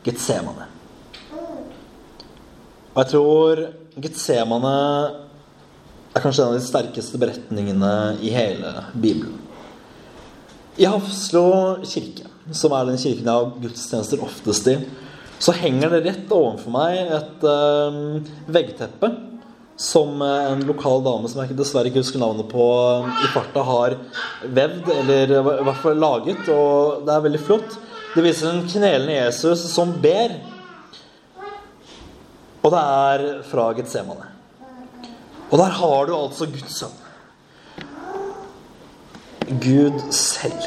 Getsemane. 0.06 0.70
Og 2.94 2.98
jeg 3.02 3.12
tror 3.12 3.68
Getsemane 4.02 4.78
er 6.12 6.22
kanskje 6.22 6.46
en 6.46 6.54
av 6.54 6.58
de 6.58 6.66
sterkeste 6.66 7.22
beretningene 7.22 7.94
i 8.22 8.34
hele 8.34 8.74
Bibelen. 8.94 9.38
I 10.80 10.88
Hafslo 10.88 11.82
kirke, 11.84 12.30
som 12.56 12.72
er 12.76 12.88
den 12.88 13.00
kirken 13.00 13.28
jeg 13.28 13.34
har 13.34 13.50
gudstjenester 13.60 14.22
oftest 14.24 14.70
i, 14.72 14.78
så 15.42 15.54
henger 15.58 15.92
det 15.96 16.06
rett 16.06 16.32
overfor 16.32 16.72
meg 16.72 17.12
et 17.18 17.44
øh, 17.50 18.22
veggteppe 18.54 19.10
som 19.82 20.22
eh, 20.22 20.52
en 20.52 20.64
lokal 20.70 21.02
dame 21.04 21.30
som 21.32 21.42
jeg 21.42 21.58
dessverre 21.58 21.90
ikke 21.90 22.04
husker 22.04 22.22
navnet 22.22 22.48
på 22.52 22.66
i 23.26 23.32
farta, 23.34 23.66
har 23.66 23.98
vevd, 24.46 24.92
eller 25.00 25.34
i 25.34 25.42
hvert 25.68 25.82
fall 25.82 26.00
laget. 26.00 26.44
Og 26.54 27.04
det 27.08 27.16
er 27.16 27.26
veldig 27.26 27.44
flott. 27.50 27.78
Det 28.14 28.26
viser 28.26 28.52
en 28.52 28.66
knelende 28.70 29.18
Jesus 29.18 29.66
som 29.74 29.96
ber. 30.04 30.38
Og 32.62 32.70
det 32.70 32.82
er 32.82 33.26
fra 33.50 33.72
Getsemane. 33.76 34.30
Og 35.50 35.58
der 35.60 35.80
har 35.82 36.06
du 36.08 36.14
altså 36.16 36.48
Guds 36.48 36.78
sønn. 36.78 37.00
Gud 39.60 40.00
selv. 40.16 40.64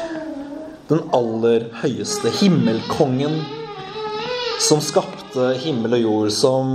Den 0.89 1.01
aller 1.15 1.69
høyeste. 1.81 2.29
Himmelkongen 2.41 3.39
som 4.61 4.81
skapte 4.83 5.53
himmel 5.63 5.97
og 5.97 6.03
jord. 6.03 6.33
Som 6.35 6.73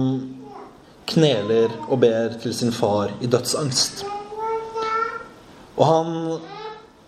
kneler 1.11 1.73
og 1.88 2.00
ber 2.02 2.35
til 2.43 2.55
sin 2.55 2.75
far 2.75 3.14
i 3.23 3.31
dødsangst. 3.31 4.05
Og 5.79 5.85
han 5.87 6.11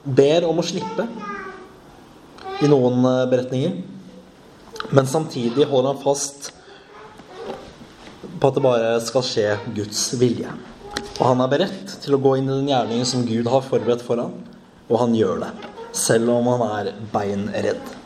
ber 0.04 0.46
om 0.48 0.58
å 0.58 0.66
slippe 0.66 1.06
i 2.62 2.70
noen 2.70 3.02
eh, 3.06 3.24
beretninger. 3.30 3.78
Men 4.92 5.08
samtidig 5.08 5.66
holder 5.70 5.92
han 5.92 6.02
fast 6.02 6.52
på 8.42 8.48
at 8.48 8.56
det 8.56 8.64
bare 8.64 8.94
skal 9.04 9.26
skje 9.26 9.48
Guds 9.76 10.06
vilje. 10.18 10.50
Og 11.18 11.26
han 11.28 11.42
er 11.44 11.50
beredt 11.52 11.92
til 12.02 12.16
å 12.16 12.22
gå 12.22 12.34
inn 12.38 12.48
i 12.48 12.56
den 12.56 12.70
gjerningen 12.72 13.08
som 13.08 13.26
Gud 13.26 13.50
har 13.50 13.62
forberedt 13.66 14.02
for 14.02 14.18
ham, 14.18 14.34
og 14.92 15.00
han 15.00 15.16
gjør 15.16 15.42
det. 15.46 15.50
Selv 15.96 16.30
om 16.32 16.52
han 16.52 16.62
er 16.68 16.92
beinredd. 17.12 17.98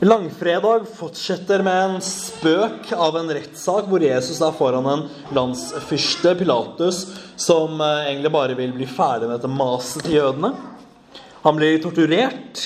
Langfredag 0.00 0.86
fortsetter 0.96 1.60
med 1.60 1.78
en 1.84 1.98
spøk 2.00 2.88
av 2.96 3.18
en 3.20 3.28
rettssak 3.36 3.88
hvor 3.90 4.00
Jesus 4.00 4.38
er 4.40 4.54
foran 4.56 4.86
en 4.88 5.02
landsfyrste, 5.36 6.32
Pilatus, 6.38 7.02
som 7.36 7.76
eh, 7.84 8.06
egentlig 8.08 8.32
bare 8.32 8.56
vil 8.56 8.72
bli 8.72 8.88
ferdig 8.88 9.28
med 9.28 9.36
dette 9.36 9.50
maset 9.52 10.06
til 10.06 10.16
jødene. 10.16 10.54
Han 11.44 11.58
blir 11.58 11.76
torturert, 11.84 12.64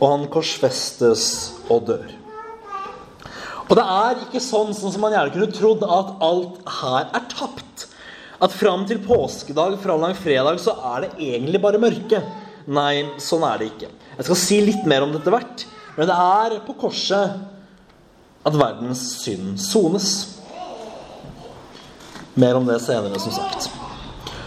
og 0.00 0.06
han 0.08 0.26
korsfestes 0.32 1.26
og 1.68 1.84
dør. 1.90 2.16
Og 3.68 3.76
det 3.76 3.84
er 3.84 4.24
ikke 4.24 4.40
sånn, 4.42 4.72
sånn 4.74 4.96
som 4.96 5.04
man 5.04 5.12
gjerne 5.14 5.36
kunne 5.36 5.52
trodd, 5.54 5.84
at 5.84 6.16
alt 6.26 6.56
her 6.80 7.12
er. 7.20 7.29
At 8.40 8.54
fram 8.56 8.86
til 8.88 9.02
påskedag, 9.04 9.76
fra 9.82 9.96
langfredag, 10.00 10.60
så 10.62 10.72
er 10.94 11.04
det 11.04 11.10
egentlig 11.20 11.60
bare 11.60 11.80
mørke. 11.82 12.22
Nei, 12.70 13.04
sånn 13.20 13.44
er 13.44 13.60
det 13.60 13.70
ikke. 13.74 13.90
Jeg 14.16 14.28
skal 14.28 14.38
si 14.40 14.60
litt 14.64 14.86
mer 14.88 15.04
om 15.04 15.12
det 15.12 15.20
etter 15.20 15.34
hvert. 15.34 15.64
Men 15.98 16.08
det 16.08 16.16
er 16.16 16.54
på 16.64 16.76
korset 16.80 17.34
at 18.48 18.56
verdens 18.56 19.02
synd 19.20 19.58
sones. 19.60 20.10
Mer 22.40 22.56
om 22.56 22.64
det 22.68 22.78
senere, 22.80 23.20
som 23.20 23.34
sagt. 23.36 23.68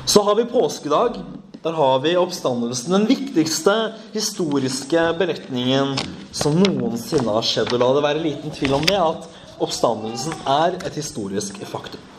Så 0.10 0.24
har 0.26 0.40
vi 0.40 0.50
påskedag. 0.50 1.20
Der 1.64 1.78
har 1.78 2.00
vi 2.04 2.16
oppstandelsen. 2.18 2.92
Den 2.92 3.06
viktigste 3.08 3.76
historiske 4.16 5.06
beretningen 5.20 5.94
som 6.34 6.58
noensinne 6.60 7.38
har 7.38 7.46
skjedd. 7.46 7.72
Og 7.72 7.84
la 7.84 7.92
det 7.96 8.04
være 8.08 8.26
liten 8.26 8.58
tvil 8.58 8.80
om 8.80 8.90
det, 8.90 8.98
at 8.98 9.30
oppstandelsen 9.64 10.34
er 10.50 10.82
et 10.82 10.98
historisk 10.98 11.62
faktum. 11.70 12.13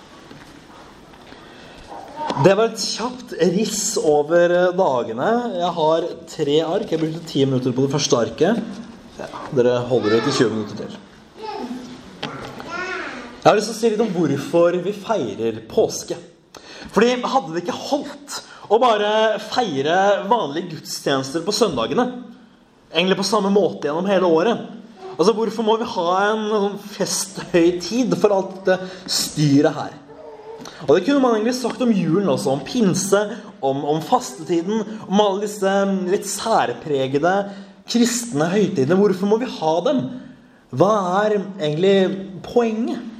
Det 2.42 2.50
var 2.58 2.66
et 2.66 2.82
kjapt 2.82 3.32
riss 3.54 3.94
over 4.00 4.50
dagene. 4.74 5.26
Jeg 5.54 5.68
har 5.76 6.06
tre 6.32 6.56
ark. 6.66 6.88
Jeg 6.90 6.98
brukte 6.98 7.28
ti 7.30 7.44
minutter 7.46 7.70
på 7.76 7.84
det 7.84 7.92
første 7.92 8.18
arket. 8.18 8.58
Ja, 9.20 9.28
dere 9.54 9.76
holder 9.86 10.16
ut 10.16 10.26
i 10.26 10.34
20 10.34 10.50
minutter 10.50 10.80
til. 10.80 10.96
Jeg 12.24 13.46
har 13.46 13.54
lyst 13.54 13.70
til 13.70 13.76
å 13.76 13.78
si 13.78 13.92
litt 13.92 14.02
om 14.02 14.10
hvorfor 14.16 14.80
vi 14.82 14.96
feirer 14.98 15.62
påske. 15.70 16.18
Fordi 16.90 17.14
hadde 17.22 17.54
det 17.54 17.62
ikke 17.62 17.78
holdt 17.84 18.40
å 18.66 18.82
bare 18.82 19.38
feire 19.52 20.26
vanlige 20.26 20.74
gudstjenester 20.74 21.44
på 21.46 21.54
søndagene, 21.54 22.08
egentlig 22.90 23.20
på 23.20 23.30
samme 23.30 23.52
måte 23.54 23.86
gjennom 23.86 24.10
hele 24.10 24.26
året 24.30 24.70
Altså, 25.14 25.30
Hvorfor 25.36 25.62
må 25.62 25.76
vi 25.78 25.86
ha 25.86 26.12
en 26.32 26.48
sånn 26.50 26.78
festhøytid 26.96 28.16
for 28.18 28.34
alt 28.34 28.64
dette 28.66 28.88
styret 29.06 29.76
her? 29.76 29.92
Og 30.86 30.96
Det 30.96 31.04
kunne 31.06 31.22
man 31.22 31.36
egentlig 31.38 31.56
sagt 31.58 31.82
om 31.84 31.92
julen 31.92 32.28
også, 32.28 32.52
om 32.54 32.64
pinse, 32.66 33.20
om, 33.64 33.84
om 33.84 34.02
fastetiden, 34.04 34.84
om 35.08 35.22
alle 35.24 35.44
disse 35.46 35.72
litt 36.10 36.28
særpregede 36.28 37.34
kristne 37.88 38.48
høytidene. 38.52 38.98
Hvorfor 38.98 39.28
må 39.30 39.40
vi 39.42 39.50
ha 39.58 39.74
dem? 39.88 40.00
Hva 40.74 40.94
er 41.24 41.36
egentlig 41.38 41.98
poenget? 42.46 43.10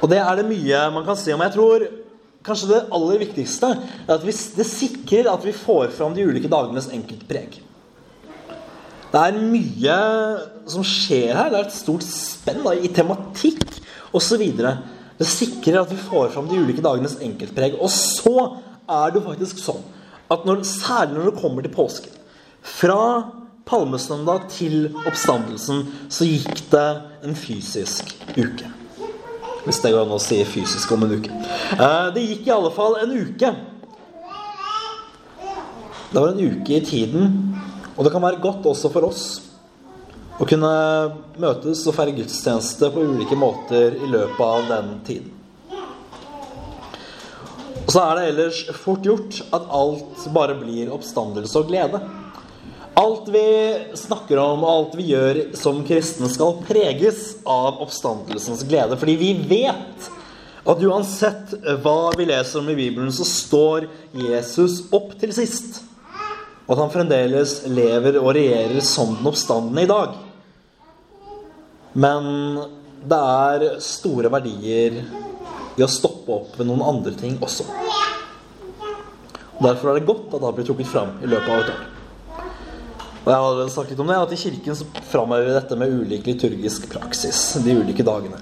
Og 0.00 0.08
det 0.08 0.20
er 0.22 0.38
det 0.38 0.48
mye 0.48 0.84
man 0.94 1.04
kan 1.04 1.18
si 1.18 1.32
om. 1.34 1.42
Jeg 1.44 1.56
tror 1.56 1.88
kanskje 2.46 2.70
det 2.70 2.84
aller 2.96 3.20
viktigste 3.20 3.72
er 3.74 4.14
at 4.16 4.22
vi, 4.24 4.32
det 4.32 4.68
sikrer 4.68 5.28
at 5.32 5.42
vi 5.44 5.56
får 5.56 5.90
fram 5.96 6.14
de 6.16 6.24
ulike 6.24 6.48
dagenes 6.50 6.88
enkeltpreg. 6.94 7.58
Det 9.10 9.20
er 9.20 9.40
mye 9.42 9.98
som 10.70 10.86
skjer 10.86 11.34
her. 11.34 11.50
Det 11.50 11.58
er 11.58 11.66
et 11.66 11.74
stort 11.74 12.06
spenn 12.06 12.62
da, 12.64 12.76
i 12.78 12.92
tematikk 12.94 13.66
osv. 14.16 14.44
Det 15.20 15.28
sikrer 15.28 15.82
at 15.82 15.90
vi 15.92 16.00
får 16.00 16.30
fram 16.32 16.48
de 16.48 16.56
ulike 16.56 16.80
dagenes 16.84 17.18
enkeltpreg. 17.20 17.76
Og 17.76 17.92
så 17.92 18.32
er 18.88 19.12
det 19.12 19.24
faktisk 19.26 19.60
sånn 19.60 19.82
at 20.32 20.46
når, 20.48 20.62
særlig 20.64 21.18
når 21.18 21.28
det 21.28 21.40
kommer 21.42 21.64
til 21.66 21.72
påsken 21.74 22.14
Fra 22.62 23.00
palmesøndag 23.66 24.46
til 24.52 24.88
oppstandelsen 25.04 25.82
så 26.10 26.26
gikk 26.26 26.62
det 26.72 26.86
en 27.26 27.36
fysisk 27.38 28.14
uke. 28.36 28.70
Hvis 29.66 29.82
det 29.82 29.92
går 29.92 30.06
an 30.06 30.16
å 30.16 30.22
si 30.22 30.40
fysisk 30.48 30.94
om 30.96 31.04
en 31.06 31.14
uke. 31.20 31.34
Eh, 31.76 32.08
det 32.16 32.24
gikk 32.24 32.48
i 32.48 32.54
alle 32.54 32.72
fall 32.74 32.96
en 33.02 33.12
uke. 33.12 33.52
Det 36.10 36.16
var 36.16 36.32
en 36.32 36.42
uke 36.42 36.74
i 36.74 36.82
tiden, 36.82 37.36
og 37.94 38.06
det 38.06 38.12
kan 38.14 38.24
være 38.24 38.42
godt 38.42 38.66
også 38.66 38.90
for 38.90 39.10
oss 39.12 39.24
å 40.40 40.46
kunne 40.48 40.70
møtes 41.40 41.82
og 41.84 41.96
feire 41.96 42.14
gudstjeneste 42.16 42.88
på 42.94 43.04
ulike 43.12 43.36
måter 43.36 43.98
i 43.98 44.08
løpet 44.08 44.40
av 44.46 44.70
den 44.70 44.94
tiden. 45.04 45.36
Og 47.84 47.92
så 47.92 48.04
er 48.06 48.16
det 48.16 48.24
ellers 48.30 48.60
fort 48.78 49.04
gjort 49.04 49.40
at 49.50 49.66
alt 49.74 50.24
bare 50.32 50.54
blir 50.56 50.92
oppstandelse 50.94 51.58
og 51.58 51.68
glede. 51.72 52.00
Alt 53.00 53.28
vi 53.32 53.42
snakker 53.98 54.38
om, 54.38 54.62
og 54.62 54.70
alt 54.70 54.96
vi 54.98 55.08
gjør 55.10 55.42
som 55.58 55.82
kristne, 55.86 56.28
skal 56.30 56.60
preges 56.68 57.34
av 57.48 57.80
oppstandelsens 57.82 58.62
glede. 58.68 58.98
Fordi 59.00 59.16
vi 59.18 59.32
vet 59.50 60.08
at 60.60 60.86
uansett 60.86 61.54
hva 61.82 62.12
vi 62.16 62.28
leser 62.30 62.62
om 62.62 62.70
i 62.70 62.78
Bibelen, 62.78 63.12
så 63.12 63.26
står 63.26 63.88
Jesus 64.14 64.84
opp 64.94 65.16
til 65.20 65.34
sist. 65.34 65.82
Og 66.68 66.76
at 66.76 66.84
han 66.84 66.94
fremdeles 66.94 67.60
lever 67.66 68.20
og 68.22 68.34
regjerer 68.38 68.84
som 68.86 69.16
den 69.16 69.32
oppstandende 69.32 69.88
i 69.88 69.90
dag. 69.90 70.18
Men 71.92 72.26
det 73.10 73.18
er 73.18 73.80
store 73.82 74.30
verdier 74.32 75.00
i 75.78 75.82
å 75.82 75.90
stoppe 75.90 76.34
opp 76.34 76.58
ved 76.58 76.68
noen 76.68 76.84
andre 76.84 77.14
ting 77.18 77.38
også. 77.42 77.66
Og 79.60 79.64
Derfor 79.66 79.90
er 79.90 79.98
det 79.98 80.08
godt 80.08 80.28
at 80.30 80.38
det 80.38 80.46
har 80.46 80.54
blitt 80.56 80.70
trukket 80.70 80.88
fram 80.88 81.16
i 81.20 81.28
løpet 81.28 81.50
av 81.50 81.62
et 81.64 81.72
år. 81.74 81.80
Og 83.20 83.26
jeg 83.28 83.36
har 83.36 83.44
allerede 83.44 83.72
sagt 83.74 83.90
litt 83.92 84.00
om 84.00 84.08
det, 84.08 84.16
at 84.16 84.30
I 84.32 84.38
kirken 84.40 84.78
så 84.78 84.86
framhever 85.10 85.50
vi 85.50 85.56
dette 85.58 85.76
med 85.76 85.92
ulik 85.92 86.30
liturgisk 86.30 86.86
praksis 86.92 87.42
de 87.64 87.74
ulike 87.76 88.06
dagene. 88.06 88.38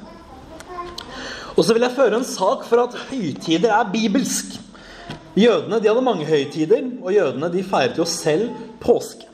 Og 1.58 1.64
så 1.66 1.74
vil 1.74 1.82
jeg 1.82 1.96
føre 1.96 2.20
en 2.20 2.26
sak 2.26 2.62
for 2.68 2.84
at 2.84 2.94
høytider 3.08 3.72
er 3.74 3.90
bibelsk. 3.90 4.54
Jødene 5.38 5.80
de 5.82 5.90
hadde 5.90 6.04
mange 6.06 6.26
høytider, 6.28 6.84
og 7.02 7.10
jødene 7.14 7.50
de 7.50 7.64
feiret 7.66 7.98
jo 7.98 8.06
selv 8.06 8.52
påske. 8.82 9.26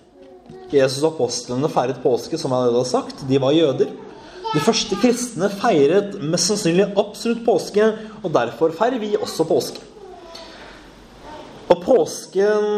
Jesus 0.73 1.05
og 1.05 1.13
apostlene 1.13 1.69
feiret 1.71 2.01
påske, 2.03 2.41
som 2.41 2.53
jeg 2.53 2.71
hadde 2.71 2.87
sagt. 2.89 3.27
De 3.29 3.41
var 3.41 3.53
jøder. 3.53 3.93
De 4.55 4.63
første 4.63 4.97
kristne 5.03 5.49
feiret 5.51 6.15
mest 6.23 6.53
sannsynlig 6.53 6.87
absolutt 7.01 7.43
påske, 7.47 7.89
og 8.23 8.31
derfor 8.35 8.75
feirer 8.77 9.03
vi 9.03 9.17
også 9.19 9.47
påske. 9.49 9.83
Og 11.73 11.81
påsken 11.83 12.69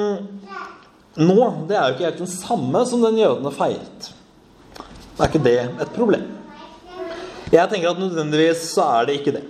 nå, 1.16 1.37
det 1.68 1.76
er 1.76 1.85
jo 1.85 1.95
ikke 1.95 2.09
helt 2.09 2.23
den 2.23 2.30
samme 2.30 2.83
som 2.88 3.04
den 3.04 3.21
jødene 3.21 3.52
feiret. 3.52 4.11
Er 5.16 5.28
ikke 5.28 5.45
det 5.45 5.59
et 5.80 5.92
problem? 5.97 6.26
Jeg 7.52 7.71
tenker 7.71 7.92
at 7.92 8.00
nødvendigvis 8.00 8.66
så 8.73 8.88
er 8.97 9.06
det 9.09 9.21
ikke 9.21 9.37
det. 9.37 9.45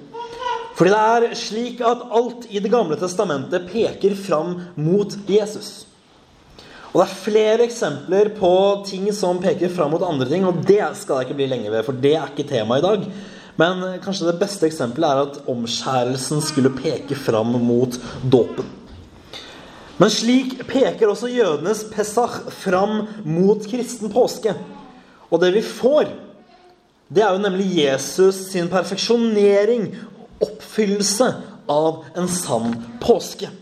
Fordi 0.77 0.93
det 0.93 1.01
er 1.01 1.39
slik 1.39 1.81
at 1.81 2.05
alt 2.13 2.45
i 2.53 2.61
Det 2.61 2.71
gamle 2.71 2.99
testamentet 3.01 3.71
peker 3.71 4.15
fram 4.19 4.59
mot 4.77 5.15
Jesus. 5.29 5.87
Og 6.97 7.03
det 7.03 7.11
er 7.11 7.19
flere 7.27 7.65
eksempler 7.67 8.31
på 8.39 8.51
ting 8.89 9.11
som 9.13 9.37
peker 9.37 9.69
fram 9.69 9.91
mot 9.93 10.05
andre 10.07 10.25
ting, 10.31 10.47
og 10.49 10.63
det 10.65 10.81
skal 10.97 11.19
jeg 11.19 11.27
ikke 11.27 11.35
bli 11.43 11.49
lenge 11.51 11.69
ved, 11.69 11.83
for 11.85 11.93
det 11.93 12.15
er 12.17 12.31
ikke 12.31 12.47
tema 12.49 12.79
i 12.81 12.85
dag. 12.87 13.03
Men 13.61 13.83
kanskje 14.01 14.31
det 14.31 14.39
beste 14.41 14.65
eksempelet 14.65 15.11
er 15.11 15.21
at 15.27 15.37
omskjærelsen 15.53 16.41
skulle 16.41 16.73
peke 16.73 17.19
fram 17.21 17.53
mot 17.61 17.99
dåpen. 18.25 18.65
Men 20.01 20.15
slik 20.15 20.57
peker 20.71 21.13
også 21.13 21.29
jødenes 21.35 21.85
Pesach 21.93 22.39
fram 22.63 23.03
mot 23.29 23.69
kristen 23.69 24.09
påske. 24.17 24.57
Og 25.29 25.45
det 25.45 25.53
vi 25.53 25.67
får, 25.69 26.09
det 27.13 27.27
er 27.27 27.37
jo 27.37 27.45
nemlig 27.45 27.69
Jesus 27.77 28.41
sin 28.55 28.73
perfeksjonering, 28.73 29.91
oppfyllelse 30.41 31.29
av 31.69 32.07
en 32.17 32.33
sann 32.41 32.73
påske. 33.05 33.53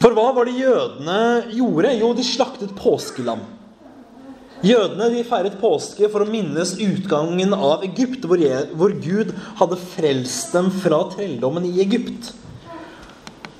For 0.00 0.16
hva 0.16 0.30
var 0.32 0.48
det 0.48 0.56
jødene 0.56 1.22
gjorde? 1.52 1.94
Jo, 2.00 2.12
de 2.16 2.24
slaktet 2.24 2.72
påskelam. 2.78 3.42
Jødene 4.64 5.08
de 5.12 5.24
feiret 5.24 5.56
påske 5.60 6.08
for 6.12 6.24
å 6.24 6.28
minnes 6.28 6.74
utgangen 6.80 7.52
av 7.56 7.84
Egypt, 7.86 8.24
hvor 8.28 8.94
Gud 9.00 9.32
hadde 9.60 9.78
frelst 9.80 10.52
dem 10.56 10.68
fra 10.82 11.02
trelldommen 11.12 11.68
i 11.68 11.78
Egypt. 11.84 12.32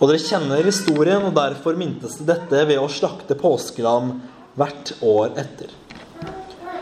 Og 0.01 0.09
dere 0.09 0.21
kjenner 0.21 0.65
historien, 0.65 1.25
og 1.29 1.37
derfor 1.37 1.77
mintes 1.77 2.17
det 2.21 2.29
dette 2.33 2.65
ved 2.69 2.81
å 2.81 2.89
slakte 2.93 3.37
påskelam 3.37 4.15
hvert 4.61 4.95
år 5.05 5.37
etter. 5.41 5.73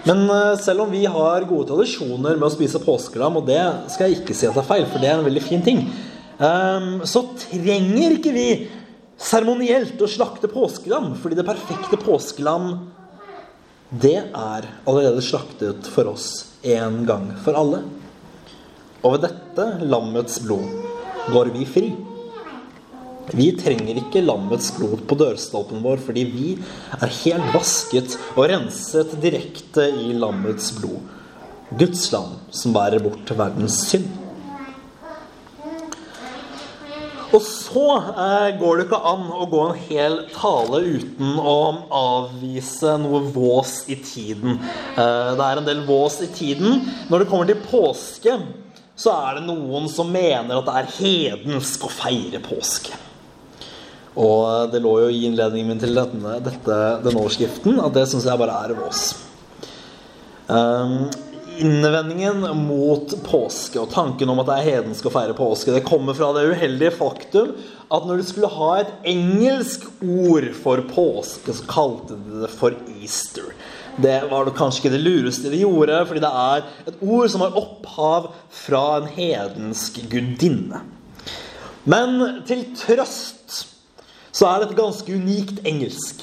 Men 0.07 0.23
eh, 0.31 0.55
selv 0.63 0.87
om 0.87 0.93
vi 0.95 1.03
har 1.11 1.47
gode 1.51 1.69
tradisjoner 1.73 2.39
med 2.39 2.47
å 2.47 2.55
spise 2.55 2.81
påskelam, 2.83 3.41
og 3.41 3.49
det 3.51 3.61
skal 3.93 4.07
jeg 4.07 4.21
ikke 4.21 4.37
si 4.39 4.47
at 4.47 4.55
det 4.55 4.63
er 4.63 4.71
feil, 4.71 4.87
for 4.87 5.03
det 5.03 5.11
er 5.11 5.19
en 5.19 5.27
veldig 5.27 5.43
fin 5.45 5.65
ting, 5.67 5.83
ehm, 6.39 6.93
så 7.07 7.25
trenger 7.43 8.17
ikke 8.17 8.35
vi 8.35 8.49
seremonielt 9.19 10.01
å 10.01 10.09
slakte 10.11 10.51
påskelam, 10.51 11.13
fordi 11.19 11.39
det 11.39 11.47
perfekte 11.47 11.99
påskelam, 12.01 12.71
det 13.89 14.19
er 14.21 14.67
allerede 14.85 15.23
slaktet 15.25 15.87
for 15.89 16.13
oss 16.13 16.29
en 16.63 17.03
gang 17.09 17.31
for 17.45 17.57
alle. 17.59 17.83
Og 19.03 19.15
ved 19.15 19.29
dette 19.29 19.67
lammets 19.89 20.39
blod 20.45 20.69
går 21.33 21.53
vi 21.55 21.65
fri. 21.69 21.89
Vi 23.37 23.51
trenger 23.61 23.99
ikke 24.01 24.25
lammets 24.25 24.71
blod 24.77 25.03
på 25.09 25.17
dørstolpen 25.21 25.83
vår 25.85 26.01
fordi 26.01 26.25
vi 26.29 26.53
er 26.97 27.13
helt 27.23 27.51
vasket 27.53 28.17
og 28.35 28.47
renset 28.49 29.13
direkte 29.21 29.85
i 30.07 30.15
lammets 30.17 30.71
blod. 30.79 31.03
Guds 31.79 32.07
lam 32.15 32.39
som 32.55 32.73
bærer 32.77 33.03
bort 33.05 33.29
verdens 33.37 33.83
synd. 33.91 34.09
Og 37.29 37.43
så 37.45 37.85
eh, 38.09 38.55
går 38.57 38.79
det 38.79 38.87
ikke 38.87 39.01
an 39.11 39.27
å 39.37 39.47
gå 39.51 39.65
en 39.67 39.81
hel 39.91 40.17
tale 40.33 40.81
uten 40.87 41.35
å 41.37 41.59
avvise 41.93 42.95
noe 43.03 43.21
vås 43.35 43.83
i 43.93 43.99
tiden. 44.01 44.57
Eh, 44.97 45.35
det 45.37 45.45
er 45.45 45.61
en 45.61 45.69
del 45.69 45.83
vås 45.89 46.23
i 46.25 46.31
tiden. 46.33 46.81
Når 47.11 47.25
det 47.25 47.29
kommer 47.29 47.51
til 47.51 47.61
påske, 47.69 48.39
så 48.99 49.13
er 49.29 49.39
det 49.39 49.45
noen 49.47 49.91
som 49.93 50.09
mener 50.11 50.57
at 50.57 50.67
det 50.71 50.79
er 50.81 50.97
hedensk 50.97 51.85
å 51.87 51.93
feire 51.93 52.41
påske. 52.43 52.97
Og 54.19 54.73
det 54.73 54.81
lå 54.83 54.97
jo 55.05 55.13
i 55.13 55.23
innledningen 55.29 55.69
min 55.75 55.83
til 55.83 55.95
denne, 55.95 56.41
dette, 56.43 56.79
denne 57.05 57.21
overskriften 57.21 57.79
at 57.85 57.95
det 57.95 58.09
syns 58.11 58.27
jeg 58.27 58.41
bare 58.41 58.57
er 58.65 58.75
vås. 58.81 59.05
Um, 60.49 61.11
innvendingen 61.63 62.45
mot 62.65 63.13
påske 63.27 63.81
og 63.81 63.91
tanken 63.93 64.31
om 64.33 64.41
at 64.43 64.49
det 64.49 64.57
er 64.59 64.69
hedensk 64.69 65.09
å 65.09 65.13
feire 65.15 65.37
påske, 65.37 65.75
det 65.75 65.87
kommer 65.87 66.17
fra 66.17 66.31
det 66.37 66.47
uheldige 66.53 66.95
faktum 66.97 67.55
at 67.89 68.05
når 68.05 68.21
du 68.21 68.27
skulle 68.29 68.51
ha 68.53 68.71
et 68.81 68.93
engelsk 69.13 69.87
ord 70.05 70.51
for 70.59 70.83
påske, 70.91 71.55
så 71.57 71.69
kalte 71.71 72.19
de 72.21 72.43
det 72.45 72.53
for 72.53 72.77
Easter. 72.99 73.53
Det 73.99 74.21
var 74.31 74.51
kanskje 74.55 74.85
ikke 74.85 74.95
det 74.95 75.03
lureste 75.03 75.51
de 75.51 75.63
gjorde, 75.65 76.03
fordi 76.07 76.23
det 76.23 76.31
er 76.43 76.67
et 76.91 77.01
ord 77.03 77.33
som 77.33 77.43
har 77.43 77.57
opphav 77.59 78.29
fra 78.55 78.85
en 79.01 79.09
hedensk 79.11 80.03
gudinne. 80.13 80.85
Men 81.89 82.43
til 82.47 82.67
trøst 82.79 83.65
så 84.31 84.47
er 84.47 84.61
det 84.61 84.69
et 84.69 84.79
ganske 84.79 85.17
unikt 85.17 85.65
engelsk. 85.67 86.21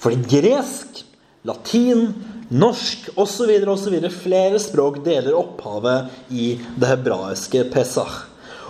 Fordi 0.00 0.18
gresk, 0.30 1.02
latin, 1.46 2.08
norsk 2.48 3.10
osv. 3.16 3.52
osv. 3.68 3.98
flere 4.12 4.58
språk 4.62 5.02
deler 5.04 5.36
opphavet 5.36 6.32
i 6.32 6.54
det 6.76 6.90
hebraiske 6.94 7.66
pesach. 7.72 8.24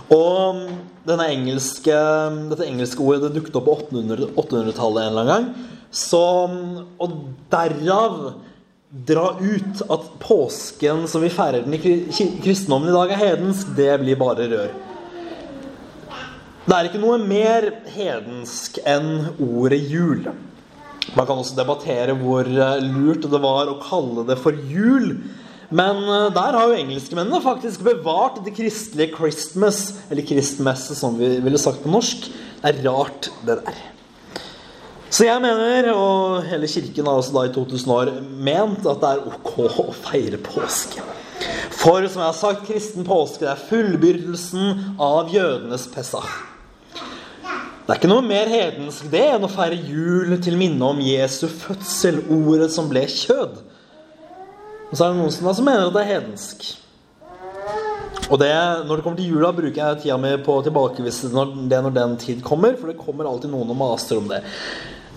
Og 0.09 0.65
denne 1.05 1.27
engelske, 1.29 1.95
dette 2.49 2.65
engelske 2.65 3.03
ordet 3.03 3.27
det 3.27 3.35
dukket 3.37 3.57
opp 3.59 3.67
på 3.69 3.75
800-tallet 3.85 4.37
800 4.41 4.73
en 4.79 4.93
eller 4.95 5.09
annen 5.09 5.33
gang. 5.33 5.49
Så, 5.89 6.21
og 7.01 7.15
derav 7.49 8.19
dra 8.89 9.31
ut 9.37 9.81
at 9.85 10.05
påsken 10.21 11.05
som 11.09 11.21
vi 11.21 11.29
feirer 11.33 11.65
den 11.65 11.77
i 11.77 11.81
kristendommen 12.41 12.89
i 12.89 12.95
dag, 12.95 13.13
er 13.13 13.21
hedensk, 13.21 13.73
det 13.77 13.91
blir 14.01 14.17
bare 14.17 14.49
rør. 14.49 14.71
Det 16.65 16.77
er 16.77 16.89
ikke 16.89 17.01
noe 17.01 17.17
mer 17.21 17.69
hedensk 17.93 18.77
enn 18.85 19.29
ordet 19.41 19.81
jul. 19.89 20.25
Man 21.15 21.25
kan 21.25 21.39
også 21.39 21.57
debattere 21.57 22.15
hvor 22.17 22.47
eh, 22.47 22.81
lurt 22.85 23.27
det 23.29 23.41
var 23.41 23.69
å 23.71 23.79
kalle 23.83 24.25
det 24.27 24.37
for 24.41 24.57
jul. 24.69 25.13
Men 25.69 26.01
eh, 26.03 26.31
der 26.35 26.57
har 26.57 26.69
jo 26.69 26.79
engelskmennene 26.79 27.41
faktisk 27.43 27.85
bevart 27.85 28.41
det 28.45 28.55
kristelige 28.57 29.15
Christmas, 29.17 29.83
eller 30.09 30.27
kristmesse 30.27 30.97
som 30.97 31.17
vi 31.19 31.35
ville 31.43 31.61
sagt 31.61 31.83
på 31.85 31.93
norsk. 31.93 32.29
Det 32.59 32.73
er 32.73 32.83
rart, 32.89 33.31
det 33.47 33.61
der. 33.63 33.85
Så 35.09 35.25
jeg 35.25 35.41
mener, 35.41 35.89
og 35.97 36.43
hele 36.45 36.67
kirken 36.69 37.07
har 37.09 37.17
også 37.17 37.33
da 37.33 37.47
i 37.47 37.53
2000 37.55 37.93
år 37.95 38.11
ment, 38.45 38.85
at 38.85 39.01
det 39.01 39.13
er 39.15 39.23
ok 39.31 39.55
å 39.81 39.87
feire 39.95 40.37
påske. 40.43 41.01
For 41.79 42.03
som 42.05 42.21
jeg 42.21 42.27
har 42.27 42.37
sagt, 42.37 42.67
kristen 42.67 43.07
påske 43.07 43.47
er 43.47 43.65
fullbyrdelsen 43.69 44.99
av 45.01 45.31
jødenes 45.33 45.87
pesach. 45.93 46.48
Det 47.89 47.95
er 47.95 48.03
ikke 48.03 48.09
noe 48.11 48.21
mer 48.21 48.45
hedensk 48.45 49.07
det 49.09 49.23
enn 49.31 49.45
å 49.47 49.47
feire 49.49 49.73
jul 49.73 50.35
til 50.45 50.53
minne 50.59 50.85
om 50.85 50.99
Jesu 51.01 51.47
fødsel, 51.49 52.19
ordet 52.29 52.67
som 52.69 52.85
ble 52.85 53.01
kjød. 53.09 53.55
Og 54.91 54.91
så 54.93 55.07
er 55.07 55.15
det 55.15 55.17
noen 55.17 55.33
som 55.33 55.65
mener 55.65 55.87
at 55.87 55.95
det 55.95 56.03
er 56.03 56.11
hedensk. 56.11 56.67
Og 58.29 58.37
det, 58.37 58.51
Når 58.85 58.93
det 58.93 59.03
kommer 59.07 59.17
til 59.17 59.31
jula, 59.33 59.49
bruker 59.57 59.81
jeg 59.81 60.01
tida 60.03 60.19
mi 60.21 60.35
på 60.45 60.59
å 60.59 60.65
tilbakevise 60.67 61.31
det 61.33 61.81
når 61.81 61.97
den 61.97 62.13
tid 62.21 62.45
kommer. 62.45 62.77
For 62.77 62.93
det 62.93 63.01
kommer 63.01 63.25
alltid 63.25 63.49
noen 63.55 63.73
og 63.73 63.81
maser 63.81 64.21
om 64.21 64.29
det. 64.29 64.43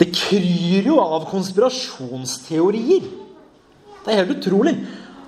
Det 0.00 0.08
kryr 0.08 0.88
jo 0.88 0.96
av 0.96 1.28
konspirasjonsteorier. 1.28 3.04
Det 4.00 4.14
er 4.14 4.22
helt 4.22 4.38
utrolig. 4.38 4.78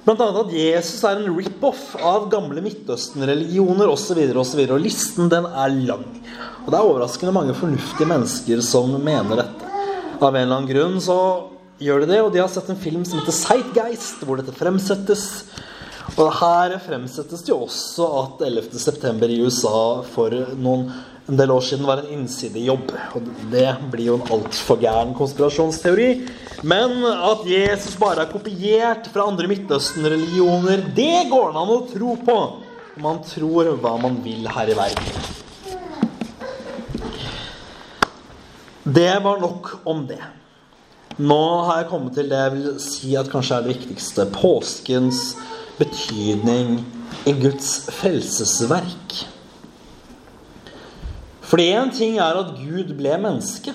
Annet 0.05 0.37
at 0.37 0.51
Jesus 0.53 1.01
er 1.09 1.17
en 1.17 1.33
rip-off 1.33 1.95
av 1.97 2.27
gamle 2.33 2.61
Midtøsten-religioner 2.65 3.89
osv. 3.89 4.19
Og, 4.37 4.59
og 4.77 4.83
listen 4.83 5.31
den 5.33 5.47
er 5.49 5.79
lang. 5.89 6.05
Og 6.65 6.69
det 6.69 6.77
er 6.77 6.89
overraskende 6.91 7.33
mange 7.33 7.57
fornuftige 7.57 8.09
mennesker 8.11 8.61
som 8.65 8.93
mener 9.01 9.41
dette. 9.41 9.71
Av 10.21 10.29
en 10.29 10.43
eller 10.43 10.59
annen 10.59 10.69
grunn 10.69 11.01
så 11.03 11.17
gjør 11.81 12.05
de 12.05 12.11
det, 12.13 12.21
og 12.21 12.31
de 12.35 12.43
har 12.43 12.53
sett 12.53 12.69
en 12.69 12.81
film 12.81 13.07
som 13.09 13.23
heter 13.23 13.35
Sightgeist, 13.35 14.21
hvor 14.29 14.41
dette 14.41 14.53
fremsettes. 14.57 15.25
Og 16.15 16.29
her 16.37 16.77
fremsettes 16.85 17.41
det 17.47 17.55
jo 17.55 17.63
også 17.65 18.11
at 18.21 18.45
11.9. 18.45 19.09
i 19.33 19.41
USA 19.41 20.05
for 20.13 20.37
noen 20.61 20.91
en 21.29 21.39
del 21.39 21.51
år 21.51 21.63
siden 21.65 21.87
var 21.89 22.03
en 22.03 22.11
innsidejobb. 22.19 22.91
Og 23.17 23.29
det 23.53 23.69
blir 23.93 24.11
jo 24.11 24.19
en 24.19 24.33
altfor 24.37 24.81
gæren 24.83 25.15
konspirasjonsteori. 25.17 26.09
Men 26.69 27.01
at 27.05 27.47
Jesus 27.49 27.97
bare 28.01 28.27
er 28.27 28.33
kopiert 28.33 29.09
fra 29.13 29.29
andre 29.31 29.49
Midtøsten-religioner, 29.49 30.85
det 30.97 31.27
går 31.33 31.51
det 31.53 31.63
an 31.63 31.73
å 31.73 31.81
tro 31.89 32.17
på. 32.25 32.39
Man 33.01 33.23
tror 33.27 33.73
hva 33.81 33.97
man 34.01 34.21
vil 34.25 34.47
her 34.53 34.71
i 34.71 34.77
verden. 34.79 35.33
Det 38.85 39.13
var 39.25 39.41
nok 39.41 39.71
om 39.89 40.05
det. 40.07 40.21
Nå 41.17 41.43
har 41.65 41.81
jeg 41.81 41.91
kommet 41.93 42.17
til 42.19 42.29
det 42.29 42.41
jeg 42.43 42.53
vil 42.53 42.81
si 42.83 43.15
at 43.17 43.31
kanskje 43.33 43.57
er 43.57 43.65
det 43.65 43.77
viktigste. 43.79 44.27
Påskens 44.35 45.39
betydning 45.79 46.83
i 47.25 47.33
Guds 47.39 47.87
frelsesverk. 47.97 49.34
Fordi 51.45 51.71
én 51.77 51.91
ting 51.93 52.19
er 52.19 52.41
at 52.41 52.55
Gud 52.57 52.95
ble 52.97 53.17
menneske. 53.21 53.75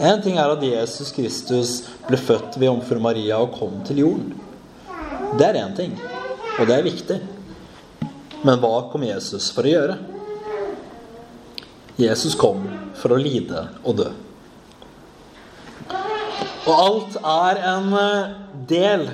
Én 0.00 0.22
ting 0.24 0.38
er 0.40 0.50
at 0.50 0.62
Jesus 0.64 1.12
Kristus 1.12 1.74
ble 2.06 2.18
født 2.18 2.56
ved 2.56 2.70
jomfru 2.70 3.00
Maria 3.02 3.38
og 3.42 3.52
kom 3.58 3.82
til 3.86 4.02
jorden. 4.02 4.32
Det 5.38 5.46
er 5.46 5.60
én 5.60 5.76
ting, 5.76 5.92
og 6.58 6.66
det 6.66 6.76
er 6.76 6.86
viktig. 6.86 7.20
Men 8.42 8.58
hva 8.62 8.88
kom 8.90 9.04
Jesus 9.04 9.50
for 9.54 9.68
å 9.68 9.74
gjøre? 9.74 9.98
Jesus 12.00 12.34
kom 12.38 12.64
for 12.96 13.12
å 13.12 13.20
lide 13.20 13.66
og 13.84 14.00
dø. 14.00 14.08
Og 16.64 16.72
alt 16.74 17.16
er 17.20 17.60
en 17.70 17.94
eh, 17.96 18.32
del 18.68 19.06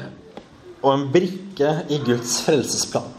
og 0.83 0.91
en 0.93 1.07
brikke 1.11 1.73
i 1.91 1.99
Guds 2.07 2.39
frelsesplan. 2.47 3.11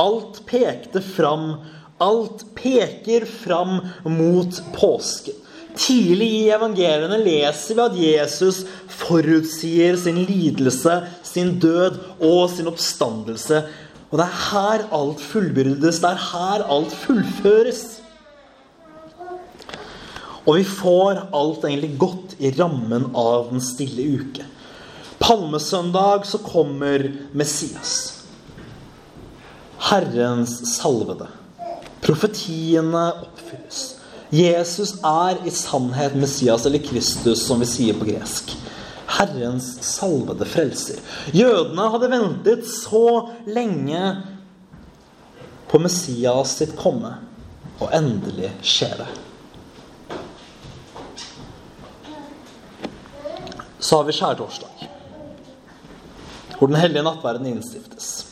Alt 0.00 0.40
pekte 0.48 1.02
fram 1.04 1.58
Alt 1.98 2.44
peker 2.58 3.26
fram 3.26 3.80
mot 4.04 4.62
påske. 4.74 5.34
Tidlig 5.78 6.28
i 6.34 6.48
evangeliene 6.50 7.20
leser 7.22 7.76
vi 7.76 7.84
at 7.84 7.98
Jesus 7.98 8.64
forutsier 8.90 9.98
sin 10.00 10.18
lidelse, 10.26 10.96
sin 11.22 11.54
død 11.62 12.00
og 12.18 12.48
sin 12.50 12.70
oppstandelse. 12.70 13.62
Og 14.08 14.18
det 14.18 14.26
er 14.26 14.42
her 14.48 14.84
alt 14.96 15.22
fullbyrdes. 15.22 16.00
Det 16.02 16.10
er 16.10 16.26
her 16.32 16.66
alt 16.66 16.94
fullføres. 17.04 17.82
Og 20.48 20.56
vi 20.56 20.64
får 20.64 21.26
alt 21.36 21.66
egentlig 21.68 21.92
godt 22.00 22.38
i 22.40 22.54
rammen 22.56 23.10
av 23.18 23.50
den 23.50 23.60
stille 23.62 24.06
uke. 24.18 24.46
Palmesøndag 25.20 26.24
så 26.26 26.40
kommer 26.40 27.04
Messias. 27.36 27.92
Herrens 29.90 30.56
salvede. 30.78 31.28
Profetiene 32.04 33.04
oppfylles. 33.24 33.98
Jesus 34.30 34.98
er 35.04 35.38
i 35.48 35.50
sannhet 35.50 36.16
Messias 36.18 36.66
eller 36.68 36.82
Kristus, 36.84 37.46
som 37.46 37.60
vi 37.60 37.68
sier 37.68 37.96
på 37.96 38.08
gresk. 38.08 38.52
Herrens 39.08 39.70
salvede 39.84 40.44
frelser. 40.44 41.00
Jødene 41.32 41.88
hadde 41.94 42.10
ventet 42.12 42.68
så 42.68 43.30
lenge 43.48 44.02
på 45.68 45.80
Messias 45.80 46.58
sitt 46.60 46.76
komme, 46.76 47.14
og 47.80 47.88
endelig 47.96 48.52
skjer 48.60 49.00
det. 49.00 49.08
Så 53.78 53.96
har 53.96 54.04
vi 54.04 54.12
skjærtorsdag, 54.12 54.88
hvor 56.58 56.68
Den 56.68 56.76
hellige 56.76 57.02
nattverden 57.06 57.46
innstiftes. 57.46 58.27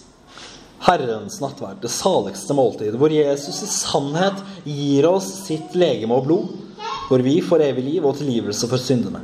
Herrens 0.85 1.41
nattverd, 1.41 1.81
det 1.83 1.91
saligste 1.91 2.55
måltid, 2.55 2.97
hvor 3.01 3.13
Jesus 3.13 3.63
i 3.65 3.69
sannhet 3.71 4.43
gir 4.65 5.09
oss 5.09 5.29
sitt 5.47 5.75
legeme 5.79 6.19
og 6.19 6.27
blod, 6.29 6.53
hvor 7.09 7.23
vi 7.25 7.39
får 7.43 7.65
evig 7.71 7.85
liv 7.87 8.07
og 8.07 8.19
tilgivelse 8.19 8.69
for 8.71 8.83
syndene. 8.83 9.23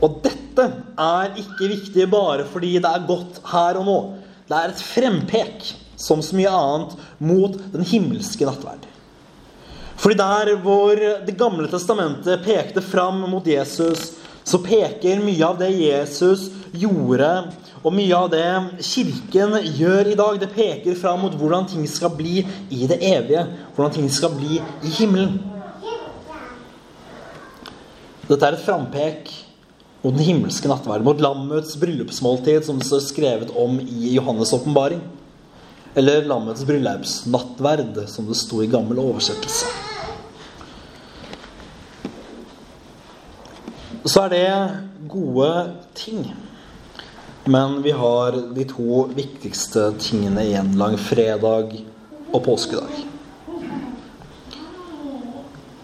Og 0.00 0.22
dette 0.24 0.64
er 1.00 1.36
ikke 1.40 1.68
viktig 1.70 2.06
bare 2.10 2.46
fordi 2.48 2.78
det 2.80 2.88
er 2.88 3.08
godt 3.08 3.42
her 3.52 3.80
og 3.80 3.86
nå. 3.86 3.98
Det 4.48 4.56
er 4.56 4.72
et 4.72 4.82
frempek, 4.82 5.68
som 6.00 6.22
så 6.24 6.36
mye 6.38 6.50
annet, 6.50 6.96
mot 7.20 7.58
den 7.74 7.84
himmelske 7.86 8.48
nattverd. 8.48 8.86
Fordi 10.00 10.16
der 10.16 10.54
hvor 10.64 10.96
Det 11.26 11.36
gamle 11.36 11.68
testamentet 11.68 12.44
pekte 12.44 12.80
fram 12.80 13.20
mot 13.28 13.46
Jesus, 13.46 14.14
så 14.44 14.58
peker 14.64 15.20
mye 15.20 15.44
av 15.44 15.58
det 15.60 15.70
Jesus 15.76 16.48
gjorde, 16.72 17.28
og 17.80 17.94
mye 17.96 18.16
av 18.16 18.26
det 18.32 18.46
Kirken 18.84 19.54
gjør 19.78 20.10
i 20.10 20.16
dag, 20.18 20.40
det 20.40 20.50
peker 20.52 20.98
fram 21.00 21.22
mot 21.24 21.36
hvordan 21.36 21.68
ting 21.70 21.86
skal 21.88 22.12
bli 22.12 22.42
i 22.68 22.88
det 22.90 22.98
evige. 23.00 23.46
Hvordan 23.76 23.94
ting 23.94 24.10
skal 24.12 24.34
bli 24.36 24.58
i 24.60 24.92
himmelen. 24.98 25.38
Dette 28.28 28.46
er 28.46 28.58
et 28.58 28.66
frampek 28.66 29.30
mot 30.02 30.12
den 30.12 30.24
himmelske 30.24 30.68
nattverd, 30.68 31.02
mot 31.04 31.20
lammets 31.20 31.72
bryllupsmåltid, 31.80 32.62
som 32.64 32.78
det 32.78 32.86
står 32.88 33.02
skrevet 33.04 33.54
om 33.58 33.80
i 33.80 34.12
Johannes' 34.14 34.52
åpenbaring. 34.56 35.00
Eller 35.96 36.28
lammets 36.28 36.62
bryllupsnattverd, 36.68 37.96
som 38.12 38.28
det 38.28 38.36
sto 38.38 38.60
i 38.62 38.68
gammel 38.70 39.00
oversettelse. 39.02 39.72
Så 44.04 44.28
er 44.28 44.30
det 44.32 45.08
gode 45.10 45.50
ting. 45.96 46.22
Men 47.50 47.82
vi 47.82 47.90
har 47.90 48.32
de 48.54 48.64
to 48.68 49.08
viktigste 49.10 49.88
tingene 49.98 50.44
igjen 50.46 50.68
langfredag 50.78 51.72
og 52.30 52.44
påskedag. 52.44 52.92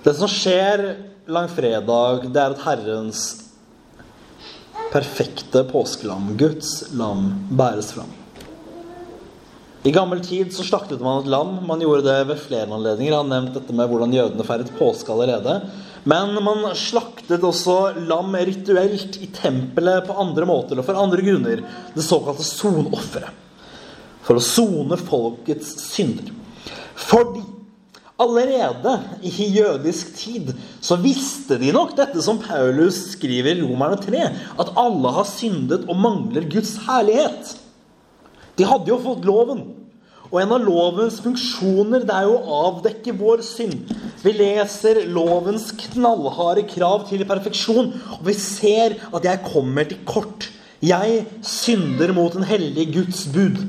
Det 0.05 0.12
som 0.14 0.31
skjer 0.31 0.85
langfredag, 1.26 2.29
det 2.31 2.38
er 2.38 2.55
at 2.55 2.62
Herrens 2.68 3.24
perfekte 4.92 5.64
påskelam, 5.66 6.37
Guds 6.38 6.92
lam, 6.94 7.33
bæres 7.50 7.90
fram. 7.96 8.14
I 9.83 9.94
gammel 9.94 10.22
tid 10.22 10.55
så 10.55 10.62
slaktet 10.66 11.02
man 11.02 11.24
et 11.24 11.33
lam. 11.35 11.57
Man 11.66 11.83
gjorde 11.83 12.07
det 12.07 12.20
ved 12.31 12.44
flere 12.46 12.70
anledninger. 12.70 13.11
Jeg 13.11 13.18
har 13.24 13.33
nevnt 13.33 13.59
dette 13.59 13.74
med 13.74 13.90
hvordan 13.90 14.14
jødene 14.14 14.46
feiret 14.46 14.70
påske 14.79 15.11
allerede. 15.11 15.59
Men 16.07 16.37
man 16.45 16.62
slaktet 16.79 17.42
også 17.42 18.05
lam 18.07 18.37
rituelt 18.47 19.19
i 19.19 19.27
tempelet 19.35 20.07
på 20.07 20.14
andre 20.23 20.47
måter 20.47 20.79
og 20.79 20.87
for 20.87 20.99
andre 21.01 21.25
grunner. 21.27 21.64
Det 21.97 22.05
såkalte 22.07 22.47
sonofferet. 22.47 23.42
For 24.27 24.38
å 24.38 24.42
sone 24.42 24.99
folkets 24.99 25.75
synder. 25.83 26.31
Fordi 26.99 27.42
allerede 28.23 28.95
i 29.27 29.49
jødisk 29.59 30.14
tid 30.19 30.53
så 30.83 30.97
visste 31.03 31.59
de 31.61 31.73
nok 31.75 31.97
dette 31.99 32.23
som 32.25 32.38
Paulus 32.42 32.99
skriver 33.12 33.59
i 33.59 33.64
Romerne 33.66 33.99
3, 34.03 34.23
at 34.62 34.73
alle 34.79 35.12
har 35.19 35.29
syndet 35.29 35.87
og 35.90 35.99
mangler 36.01 36.47
Guds 36.51 36.77
herlighet. 36.87 37.57
De 38.57 38.66
hadde 38.66 38.90
jo 38.90 39.03
fått 39.03 39.27
loven. 39.29 39.66
Og 40.27 40.40
en 40.42 40.55
av 40.57 40.64
lovens 40.64 41.21
funksjoner 41.23 42.07
det 42.07 42.14
er 42.14 42.27
jo 42.27 42.38
å 42.38 42.62
avdekke 42.71 43.14
vår 43.19 43.45
synd. 43.47 43.92
Vi 44.27 44.33
leser 44.35 45.05
lovens 45.07 45.69
knallharde 45.85 46.65
krav 46.67 47.05
til 47.07 47.23
perfeksjon, 47.29 47.93
og 48.19 48.27
vi 48.27 48.35
ser 48.35 48.97
at 49.15 49.27
jeg 49.29 49.45
kommer 49.47 49.87
til 49.87 50.01
kort. 50.09 50.49
Jeg 50.83 51.23
synder 51.47 52.11
mot 52.17 52.35
en 52.35 52.47
hellig 52.47 52.89
Guds 52.97 53.23
bud. 53.31 53.62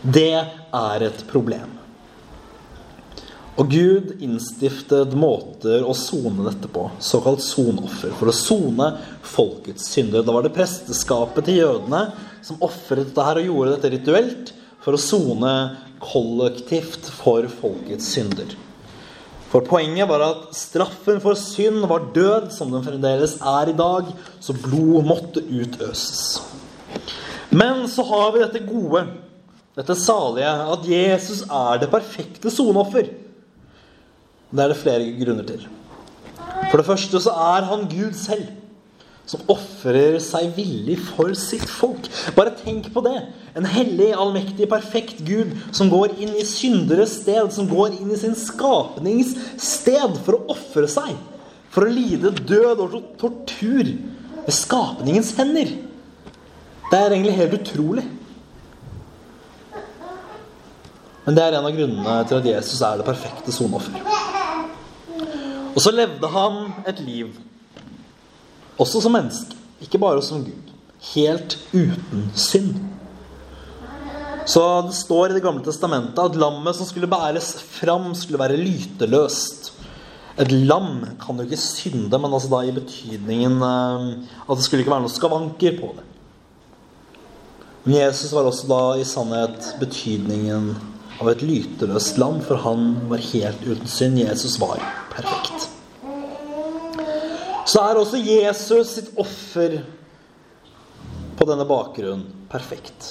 Det 0.00 0.32
er 0.32 1.04
et 1.10 1.20
problem. 1.28 1.76
Og 3.60 3.68
Gud 3.70 4.16
innstiftet 4.24 5.12
måter 5.12 5.84
å 5.84 5.92
sone 5.94 6.48
dette 6.48 6.72
på, 6.72 6.88
såkalt 7.04 7.44
sonoffer, 7.44 8.16
for 8.16 8.32
å 8.32 8.34
sone 8.34 8.90
folkets 9.28 9.92
synder. 9.92 10.24
Da 10.24 10.34
var 10.34 10.48
det 10.48 10.56
presteskapet 10.56 11.46
til 11.46 11.60
jødene 11.60 12.06
som 12.40 12.64
ofret 12.64 13.10
dette 13.10 13.28
her 13.28 13.44
og 13.44 13.50
gjorde 13.52 13.76
dette 13.76 13.92
rituelt 13.94 14.54
for 14.82 14.96
å 14.96 15.04
sone 15.04 15.54
kollektivt 16.02 17.12
for 17.20 17.46
folkets 17.60 18.08
synder. 18.16 18.63
For 19.54 19.62
poenget 19.62 20.08
var 20.10 20.18
at 20.26 20.46
straffen 20.58 21.20
for 21.22 21.38
synd 21.38 21.84
var 21.86 22.08
død, 22.14 22.48
som 22.50 22.72
den 22.74 22.82
fremdeles 22.82 23.36
er 23.38 23.68
i 23.70 23.76
dag, 23.78 24.08
så 24.42 24.56
blod 24.64 25.06
måtte 25.06 25.44
utøses. 25.46 26.42
Men 27.54 27.84
så 27.86 28.02
har 28.08 28.32
vi 28.34 28.42
dette 28.42 28.64
gode, 28.66 29.04
dette 29.78 29.94
salige, 29.94 30.50
at 30.74 30.88
Jesus 30.90 31.44
er 31.46 31.78
det 31.78 31.92
perfekte 31.92 32.50
soneoffer. 32.50 33.12
Det 34.50 34.64
er 34.64 34.74
det 34.74 34.80
flere 34.82 35.14
grunner 35.22 35.46
til. 35.46 35.62
For 36.72 36.80
det 36.80 36.88
første 36.90 37.22
så 37.22 37.38
er 37.54 37.70
han 37.70 37.86
Gud 37.94 38.18
selv 38.18 38.50
som 39.28 39.44
ofrer 39.48 40.18
seg 40.22 40.52
villig 40.56 40.98
for 41.00 41.32
sitt 41.38 41.64
folk. 41.70 42.08
Bare 42.36 42.52
tenk 42.58 42.90
på 42.92 43.02
det. 43.06 43.16
En 43.56 43.66
hellig, 43.68 44.10
allmektig, 44.12 44.68
perfekt 44.70 45.22
Gud 45.24 45.54
som 45.74 45.90
går 45.92 46.16
inn 46.20 46.34
i 46.36 46.44
synderes 46.48 47.16
sted, 47.22 47.48
som 47.54 47.68
går 47.70 47.96
inn 47.96 48.12
i 48.12 48.20
sin 48.20 48.36
skapnings 48.36 49.32
sted 49.60 50.18
for 50.26 50.36
å 50.36 50.56
ofre 50.56 50.88
seg. 50.90 51.14
For 51.74 51.86
å 51.86 51.94
lide 51.94 52.34
død 52.36 52.84
og 52.84 52.98
tortur 53.20 53.94
ved 54.44 54.54
skapningens 54.54 55.32
hender. 55.38 55.72
Det 56.90 57.00
er 57.00 57.16
egentlig 57.16 57.38
helt 57.38 57.56
utrolig. 57.56 58.04
Men 61.24 61.36
det 61.38 61.46
er 61.46 61.56
en 61.56 61.64
av 61.64 61.72
grunnene 61.72 62.18
til 62.28 62.42
at 62.42 62.50
Jesus 62.50 62.82
er 62.84 63.00
det 63.00 63.08
perfekte 63.08 63.52
sonoffer. 63.54 63.96
Og 65.74 65.80
så 65.82 65.90
levde 65.90 66.28
han 66.30 66.58
et 66.86 67.00
liv 67.02 67.32
også 68.80 69.02
som 69.04 69.14
menneske, 69.14 69.56
ikke 69.84 70.00
bare 70.02 70.22
som 70.24 70.44
Gud. 70.44 70.72
Helt 71.14 71.58
uten 71.74 72.28
synd. 72.34 72.74
Så 74.48 74.60
det 74.84 74.96
står 74.96 75.30
i 75.30 75.36
Det 75.38 75.44
gamle 75.44 75.64
testamentet 75.64 76.20
at 76.20 76.36
lammet 76.36 76.76
som 76.76 76.88
skulle 76.88 77.08
bæres 77.08 77.54
fram, 77.78 78.12
skulle 78.14 78.40
være 78.40 78.60
lyteløst. 78.60 79.72
Et 80.40 80.50
lam 80.50 81.04
kan 81.22 81.38
jo 81.38 81.46
ikke 81.46 81.60
synde, 81.60 82.18
men 82.18 82.32
altså 82.32 82.50
da 82.50 82.64
i 82.66 82.74
betydningen 82.74 83.62
eh, 83.62 84.08
at 84.48 84.58
det 84.58 84.64
skulle 84.66 84.82
ikke 84.82 84.90
være 84.90 85.04
noe 85.04 85.14
skavanker 85.14 85.78
på 85.78 85.92
det. 85.94 86.06
Men 87.84 87.94
Jesus 88.00 88.32
var 88.34 88.48
også 88.48 88.66
da 88.66 88.82
i 88.98 89.06
sannhet 89.06 89.74
betydningen 89.78 90.72
av 91.20 91.30
et 91.30 91.44
lyteløst 91.46 92.18
lam, 92.18 92.40
for 92.42 92.58
han 92.64 92.96
var 93.12 93.22
helt 93.30 93.62
uten 93.62 93.86
synd. 93.86 94.18
Jesus 94.24 94.58
var 94.58 94.82
perfekt 95.14 95.53
så 97.74 97.82
er 97.82 97.98
også 97.98 98.20
Jesus 98.22 98.90
sitt 98.94 99.14
offer 99.18 99.80
på 101.34 101.46
denne 101.48 101.64
bakgrunnen 101.66 102.28
perfekt. 102.46 103.06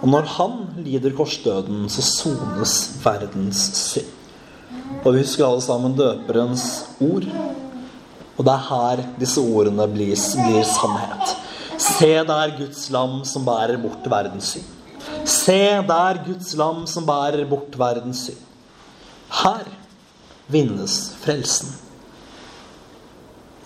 Og 0.00 0.08
når 0.08 0.28
han 0.38 0.54
lider 0.80 1.12
korsdøden, 1.12 1.82
så 1.92 2.00
sones 2.06 2.76
verdens 3.02 3.66
synd. 3.76 4.14
Og 5.02 5.12
vi 5.12 5.20
husker 5.20 5.44
alle 5.44 5.60
sammen 5.60 5.96
døperens 5.98 6.64
ord. 7.04 7.26
Og 8.38 8.46
det 8.46 8.54
er 8.54 8.64
her 8.70 9.02
disse 9.20 9.42
ordene 9.44 9.84
blir, 9.92 10.14
blir 10.16 10.64
sannhet. 10.70 11.34
Se 11.76 12.08
der 12.30 12.54
Guds 12.56 12.86
lam 12.94 13.18
som 13.28 13.44
bærer 13.44 13.76
bort 13.82 14.08
verdens 14.08 14.54
synd. 14.54 14.70
Se 15.28 15.58
der 15.90 16.22
Guds 16.24 16.54
lam 16.56 16.86
som 16.88 17.04
bærer 17.04 17.44
bort 17.50 17.76
verdens 17.76 18.24
synd. 18.30 18.40
Her 19.42 19.68
vinnes 20.48 20.96
frelsen. 21.20 21.76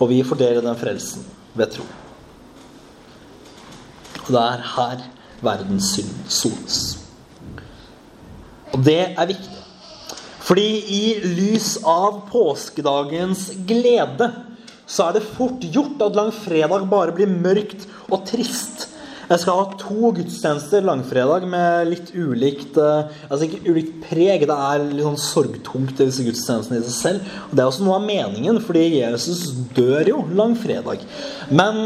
Og 0.03 0.09
vi 0.11 0.19
får 0.27 0.41
dele 0.41 0.63
den 0.65 0.79
frelsen 0.79 1.23
ved 1.55 1.71
tro. 1.77 1.85
Og 4.23 4.31
det 4.35 4.41
er 4.41 4.63
her 4.75 5.03
verdens 5.43 5.93
synd 5.95 6.11
sones. 6.31 6.79
Og 8.73 8.83
det 8.83 9.01
er 9.13 9.29
viktig. 9.29 9.59
Fordi 10.43 10.67
i 10.91 11.03
lys 11.23 11.77
av 11.87 12.25
påskedagens 12.27 13.45
glede 13.67 14.27
så 14.83 15.07
er 15.07 15.17
det 15.17 15.27
fort 15.37 15.63
gjort 15.71 16.01
at 16.03 16.17
langfredag 16.19 16.83
bare 16.91 17.15
blir 17.15 17.31
mørkt 17.31 17.85
og 18.09 18.25
trist 18.27 18.72
jeg 19.33 19.41
skal 19.41 19.57
ha 19.57 19.77
to 19.81 20.11
gudstjenester 20.13 20.85
langfredag 20.85 21.45
med 21.49 21.89
litt 21.89 22.11
ulikt 22.13 22.77
eh, 22.77 23.09
Altså 23.29 23.47
ikke 23.47 23.71
ulikt 23.71 23.95
preg. 24.05 24.45
Det 24.49 24.57
er 24.69 24.83
litt 24.85 25.05
sånn 25.07 25.21
sorgtungt, 25.21 25.95
disse 25.97 26.25
gudstjenestene 26.25 26.81
i 26.81 26.85
seg 26.85 26.95
selv. 26.97 27.35
Og 27.49 27.55
det 27.55 27.63
er 27.63 27.71
også 27.71 27.87
noe 27.87 27.97
av 27.97 28.05
meningen, 28.05 28.61
fordi 28.61 28.85
Jesus 28.99 29.47
dør 29.73 30.11
jo 30.11 30.23
langfredag. 30.37 31.01
Men 31.49 31.81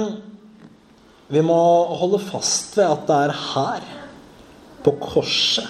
vi 1.32 1.44
må 1.46 1.60
holde 2.02 2.20
fast 2.24 2.78
ved 2.80 2.88
at 2.88 3.08
det 3.08 3.22
er 3.28 3.36
her, 3.54 3.88
på 4.84 4.94
korset, 5.02 5.68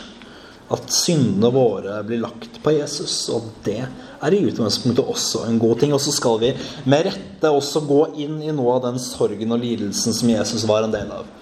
at 0.74 0.92
syndene 0.92 1.50
våre 1.56 2.02
blir 2.06 2.20
lagt 2.22 2.60
på 2.64 2.74
Jesus. 2.76 3.16
Og 3.34 3.48
det 3.66 3.80
er 3.86 4.34
i 4.36 4.44
utgangspunktet 4.50 5.06
også 5.06 5.46
en 5.48 5.62
god 5.62 5.82
ting. 5.82 5.94
Og 5.96 6.02
så 6.04 6.14
skal 6.16 6.42
vi 6.42 6.56
med 6.90 7.08
rette 7.12 7.54
også 7.54 7.86
gå 7.88 8.04
inn 8.26 8.42
i 8.44 8.54
noe 8.54 8.80
av 8.80 8.86
den 8.90 9.02
sorgen 9.02 9.54
og 9.56 9.64
lidelsen 9.64 10.16
som 10.16 10.34
Jesus 10.34 10.68
var 10.70 10.86
en 10.86 10.96
del 10.96 11.14
av. 11.22 11.37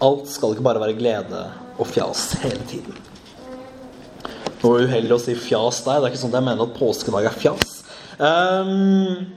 Alt 0.00 0.30
skal 0.32 0.54
ikke 0.54 0.64
bare 0.64 0.80
være 0.82 0.96
glede 0.98 1.42
og 1.80 1.88
fjas 1.88 2.30
hele 2.44 2.62
tiden. 2.70 2.96
Noe 4.60 4.84
uheldig 4.84 5.16
å 5.16 5.20
si 5.20 5.34
fjas 5.36 5.82
der. 5.86 6.00
Det 6.00 6.08
er 6.08 6.14
ikke 6.14 6.22
sånn 6.22 6.32
at 6.32 6.40
jeg 6.40 6.48
mener 6.48 6.66
at 6.66 6.78
påskedag 6.78 7.28
er 7.28 7.36
fjas. 7.36 7.76
Um, 8.20 9.28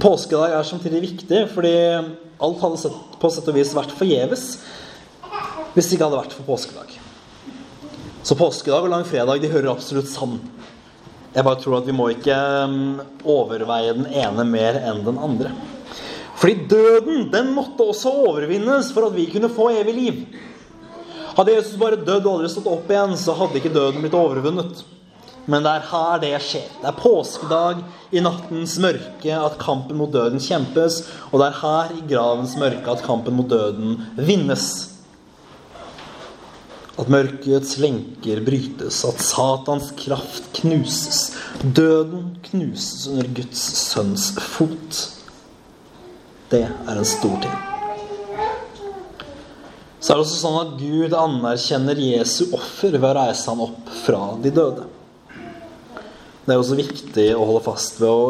Påskedag 0.00 0.54
er 0.56 0.64
samtidig 0.64 1.02
viktig, 1.04 1.40
fordi 1.52 1.72
alt 2.42 2.62
hadde 2.62 2.78
sett, 2.80 2.94
på 3.20 3.28
sett 3.30 3.48
og 3.50 3.56
vis 3.58 3.74
vært 3.76 3.92
forgjeves 3.92 4.46
hvis 5.72 5.88
det 5.88 5.96
ikke 5.96 6.06
hadde 6.06 6.20
vært 6.20 6.36
for 6.36 6.48
påskedag. 6.48 6.94
Så 8.24 8.36
påskedag 8.38 8.86
og 8.86 8.92
langfredag 8.92 9.42
de 9.42 9.50
hører 9.52 9.70
absolutt 9.72 10.08
sammen. 10.08 10.40
Jeg 11.32 11.44
bare 11.44 11.60
tror 11.60 11.78
at 11.78 11.86
vi 11.88 11.94
må 11.96 12.10
ikke 12.12 12.36
um, 12.68 13.00
overveie 13.24 13.94
den 13.96 14.08
ene 14.10 14.44
mer 14.48 14.80
enn 14.80 15.00
den 15.04 15.20
andre. 15.20 15.52
Fordi 16.42 16.66
døden, 16.66 17.28
den 17.30 17.52
måtte 17.54 17.84
også 17.86 18.10
overvinnes 18.26 18.88
for 18.90 19.06
at 19.06 19.14
vi 19.14 19.28
kunne 19.30 19.50
få 19.52 19.68
evig 19.76 19.92
liv. 19.94 20.16
Hadde 21.36 21.54
Jesus 21.54 21.76
bare 21.78 22.00
dødd 22.00 22.26
og 22.26 22.32
aldri 22.32 22.48
stått 22.50 22.66
opp 22.66 22.90
igjen, 22.90 23.14
så 23.14 23.36
hadde 23.38 23.60
ikke 23.60 23.70
døden 23.70 24.02
blitt 24.02 24.16
overvunnet. 24.18 24.82
Men 25.46 25.62
det 25.62 25.70
er 25.76 25.86
her 25.92 26.18
det 26.22 26.32
skjer. 26.42 26.66
Det 26.82 26.90
er 26.90 26.98
påskedag 26.98 27.84
i 28.10 28.22
nattens 28.26 28.74
mørke 28.82 29.38
at 29.38 29.58
kampen 29.62 29.98
mot 29.98 30.10
døden 30.10 30.42
kjempes. 30.42 31.00
Og 31.30 31.38
det 31.38 31.48
er 31.48 31.60
her 31.62 31.94
i 31.94 32.02
gravens 32.10 32.56
mørke 32.58 32.90
at 32.90 33.06
kampen 33.06 33.38
mot 33.38 33.50
døden 33.50 34.00
vinnes. 34.18 34.68
At 36.98 37.08
mørkets 37.10 37.78
lenker 37.82 38.42
brytes, 38.44 39.00
at 39.06 39.22
Satans 39.24 39.94
kraft 39.98 40.50
knuses. 40.58 41.24
Døden 41.62 42.32
knuses 42.50 43.06
under 43.14 43.30
Guds 43.38 43.66
sønns 43.86 44.32
fot. 44.42 45.21
Det 46.52 46.66
er 46.68 46.98
en 46.98 47.06
stor 47.08 47.38
ting. 47.40 47.52
Så 50.00 50.12
er 50.12 50.18
det 50.18 50.24
også 50.26 50.40
sånn 50.40 50.58
at 50.60 50.72
Gud 50.76 51.14
anerkjenner 51.16 52.00
Jesu 52.02 52.50
offer 52.52 52.92
ved 52.92 53.06
å 53.08 53.12
reise 53.16 53.46
ham 53.48 53.62
opp 53.64 53.92
fra 54.02 54.34
de 54.42 54.52
døde. 54.52 54.84
Det 56.44 56.52
er 56.52 56.58
også 56.58 56.76
viktig 56.76 57.24
å 57.38 57.46
holde 57.48 57.62
fast 57.64 58.02
ved 58.02 58.10
å, 58.10 58.26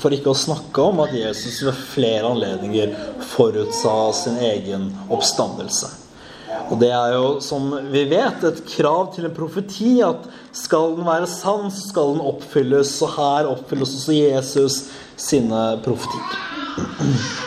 for 0.00 0.16
ikke 0.16 0.32
å 0.32 0.40
snakke 0.40 0.88
om 0.88 1.04
at 1.04 1.14
Jesus 1.14 1.60
ved 1.62 1.78
flere 1.92 2.32
anledninger 2.32 2.96
forutsa 3.36 3.94
sin 4.18 4.40
egen 4.48 4.88
oppstandelse. 5.12 5.92
Og 6.72 6.80
det 6.80 6.90
er 6.96 7.14
jo, 7.14 7.30
som 7.44 7.70
vi 7.92 8.02
vet, 8.10 8.42
et 8.48 8.64
krav 8.72 9.12
til 9.14 9.28
en 9.28 9.36
profeti 9.36 9.98
at 10.02 10.26
skal 10.56 10.96
den 10.98 11.06
være 11.06 11.30
sann, 11.30 11.70
så 11.70 11.86
skal 11.92 12.16
den 12.16 12.26
oppfylles. 12.32 12.96
Og 13.04 13.14
her 13.14 13.52
oppfylles 13.52 13.94
også 14.00 14.18
Jesus 14.18 14.82
sine 15.20 15.66
profetier 15.86 17.43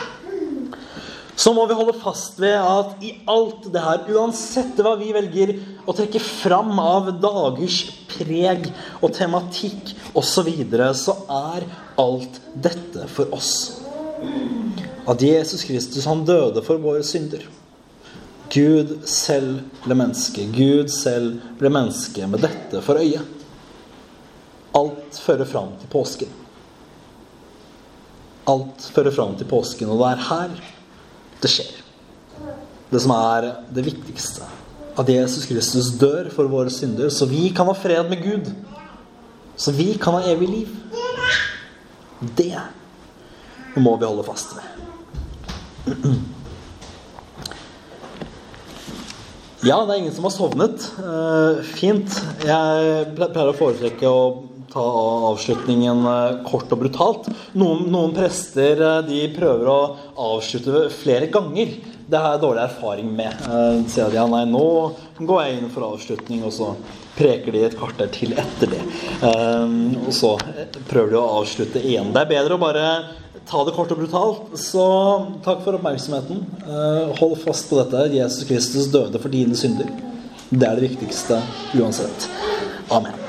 så 1.38 1.52
må 1.54 1.68
vi 1.70 1.76
holde 1.78 1.94
fast 2.00 2.40
ved 2.42 2.56
at 2.58 3.02
i 3.04 3.12
alt 3.30 3.68
det 3.70 3.82
her, 3.82 4.00
uansett 4.10 4.80
hva 4.82 4.96
vi 4.98 5.12
velger 5.14 5.52
å 5.86 5.94
trekke 5.94 6.18
fram 6.18 6.72
av 6.82 7.12
dagers 7.22 7.76
preg 8.10 8.64
og 8.98 9.12
tematikk 9.14 9.92
osv., 10.18 10.26
så, 10.32 10.42
videre, 10.46 10.88
så 10.98 11.14
er 11.30 11.66
alt 12.02 12.40
dette 12.58 13.06
for 13.12 13.30
oss. 13.36 13.52
At 15.08 15.22
Jesus 15.22 15.62
Kristus, 15.68 16.08
han 16.10 16.24
døde 16.26 16.64
for 16.66 16.82
våre 16.82 17.04
synder. 17.06 17.44
Gud 18.50 18.96
selv 19.06 19.60
ble 19.84 19.94
menneske. 19.94 20.42
Gud 20.56 20.90
selv 20.90 21.38
ble 21.60 21.70
menneske 21.70 22.26
med 22.26 22.42
dette 22.42 22.82
for 22.82 22.98
øye. 22.98 23.22
Alt 24.78 25.20
fører 25.22 25.46
fram 25.46 25.70
til 25.78 25.92
påsken. 25.92 26.34
Alt 28.50 28.90
fører 28.94 29.14
fram 29.14 29.38
til 29.38 29.48
påsken, 29.48 29.92
og 29.92 30.02
det 30.02 30.10
er 30.10 30.26
her 30.32 30.58
det 31.42 31.50
skjer. 31.52 31.74
Det 32.88 33.02
som 33.04 33.12
er 33.14 33.50
det 33.74 33.84
viktigste. 33.86 34.46
At 34.98 35.10
Jesus 35.12 35.46
Kristus 35.46 35.92
dør 36.00 36.30
for 36.34 36.50
våre 36.50 36.72
synder, 36.74 37.10
så 37.14 37.28
vi 37.30 37.48
kan 37.54 37.68
ha 37.68 37.76
fred 37.76 38.08
med 38.10 38.22
Gud. 38.24 38.50
Så 39.58 39.74
vi 39.74 39.92
kan 40.00 40.16
ha 40.16 40.24
evig 40.30 40.48
liv. 40.48 40.74
Det 42.38 42.54
må 43.78 43.94
vi 43.98 44.08
holde 44.08 44.26
fast 44.26 44.56
ved. 44.56 44.66
Ja, 49.66 49.80
det 49.82 49.90
er 49.90 49.98
ingen 49.98 50.14
som 50.14 50.26
har 50.26 50.30
sovnet. 50.30 50.84
Eh, 51.02 51.64
fint. 51.74 52.12
Jeg 52.46 53.06
pleier 53.16 53.50
å 53.50 53.56
foretrekke 53.58 54.06
å 54.06 54.20
ta 54.78 55.28
avslutningen 55.32 56.06
eh, 56.06 56.40
kort 56.46 56.72
og 56.72 56.82
brutalt. 56.84 57.28
Noen, 57.58 57.86
noen, 57.92 58.14
prester 58.16 58.80
eh, 58.80 58.98
de 59.08 59.22
prøver 59.34 59.70
å 59.70 59.78
avslutte 60.34 60.86
flere 60.94 61.30
ganger. 61.34 61.76
Det 62.08 62.20
har 62.22 62.36
jeg 62.36 62.44
dårlig 62.44 62.64
erfaring 62.64 63.10
med. 63.16 63.44
Eh, 63.44 63.82
sier 63.90 64.12
de 64.12 64.20
ja, 64.20 64.26
nei, 64.30 64.44
nå 64.48 64.64
går 65.18 65.44
jeg 65.44 65.58
inn 65.58 65.70
for 65.74 65.88
avslutning, 65.90 66.44
og 66.46 66.54
så 66.54 66.72
preker 67.18 67.54
de 67.54 67.64
et 67.66 67.78
kvarter 67.78 68.10
til 68.14 68.36
etter 68.38 68.70
det. 68.70 68.82
Og 69.26 70.12
så 70.14 70.36
prøver 70.86 71.10
de 71.10 71.18
å 71.18 71.40
avslutte 71.40 71.82
igjen. 71.82 72.12
Det 72.14 72.22
er 72.22 72.30
bedre 72.30 72.54
å 72.54 72.62
bare 72.62 72.84
ta 73.50 73.64
det 73.66 73.74
kort 73.74 73.90
og 73.90 74.04
brutalt. 74.04 74.54
Så 74.62 74.86
takk 75.42 75.66
for 75.66 75.80
oppmerksomheten. 75.80 76.46
Hold 77.18 77.40
fast 77.42 77.66
på 77.72 77.82
dette. 77.82 78.06
Jesus 78.14 78.46
Kristus 78.46 78.86
døde 78.94 79.18
for 79.18 79.34
dine 79.34 79.58
synder. 79.58 79.90
Det 80.52 80.62
er 80.62 80.78
det 80.78 80.92
viktigste 80.92 81.42
uansett. 81.74 82.30
Amen. 82.94 83.27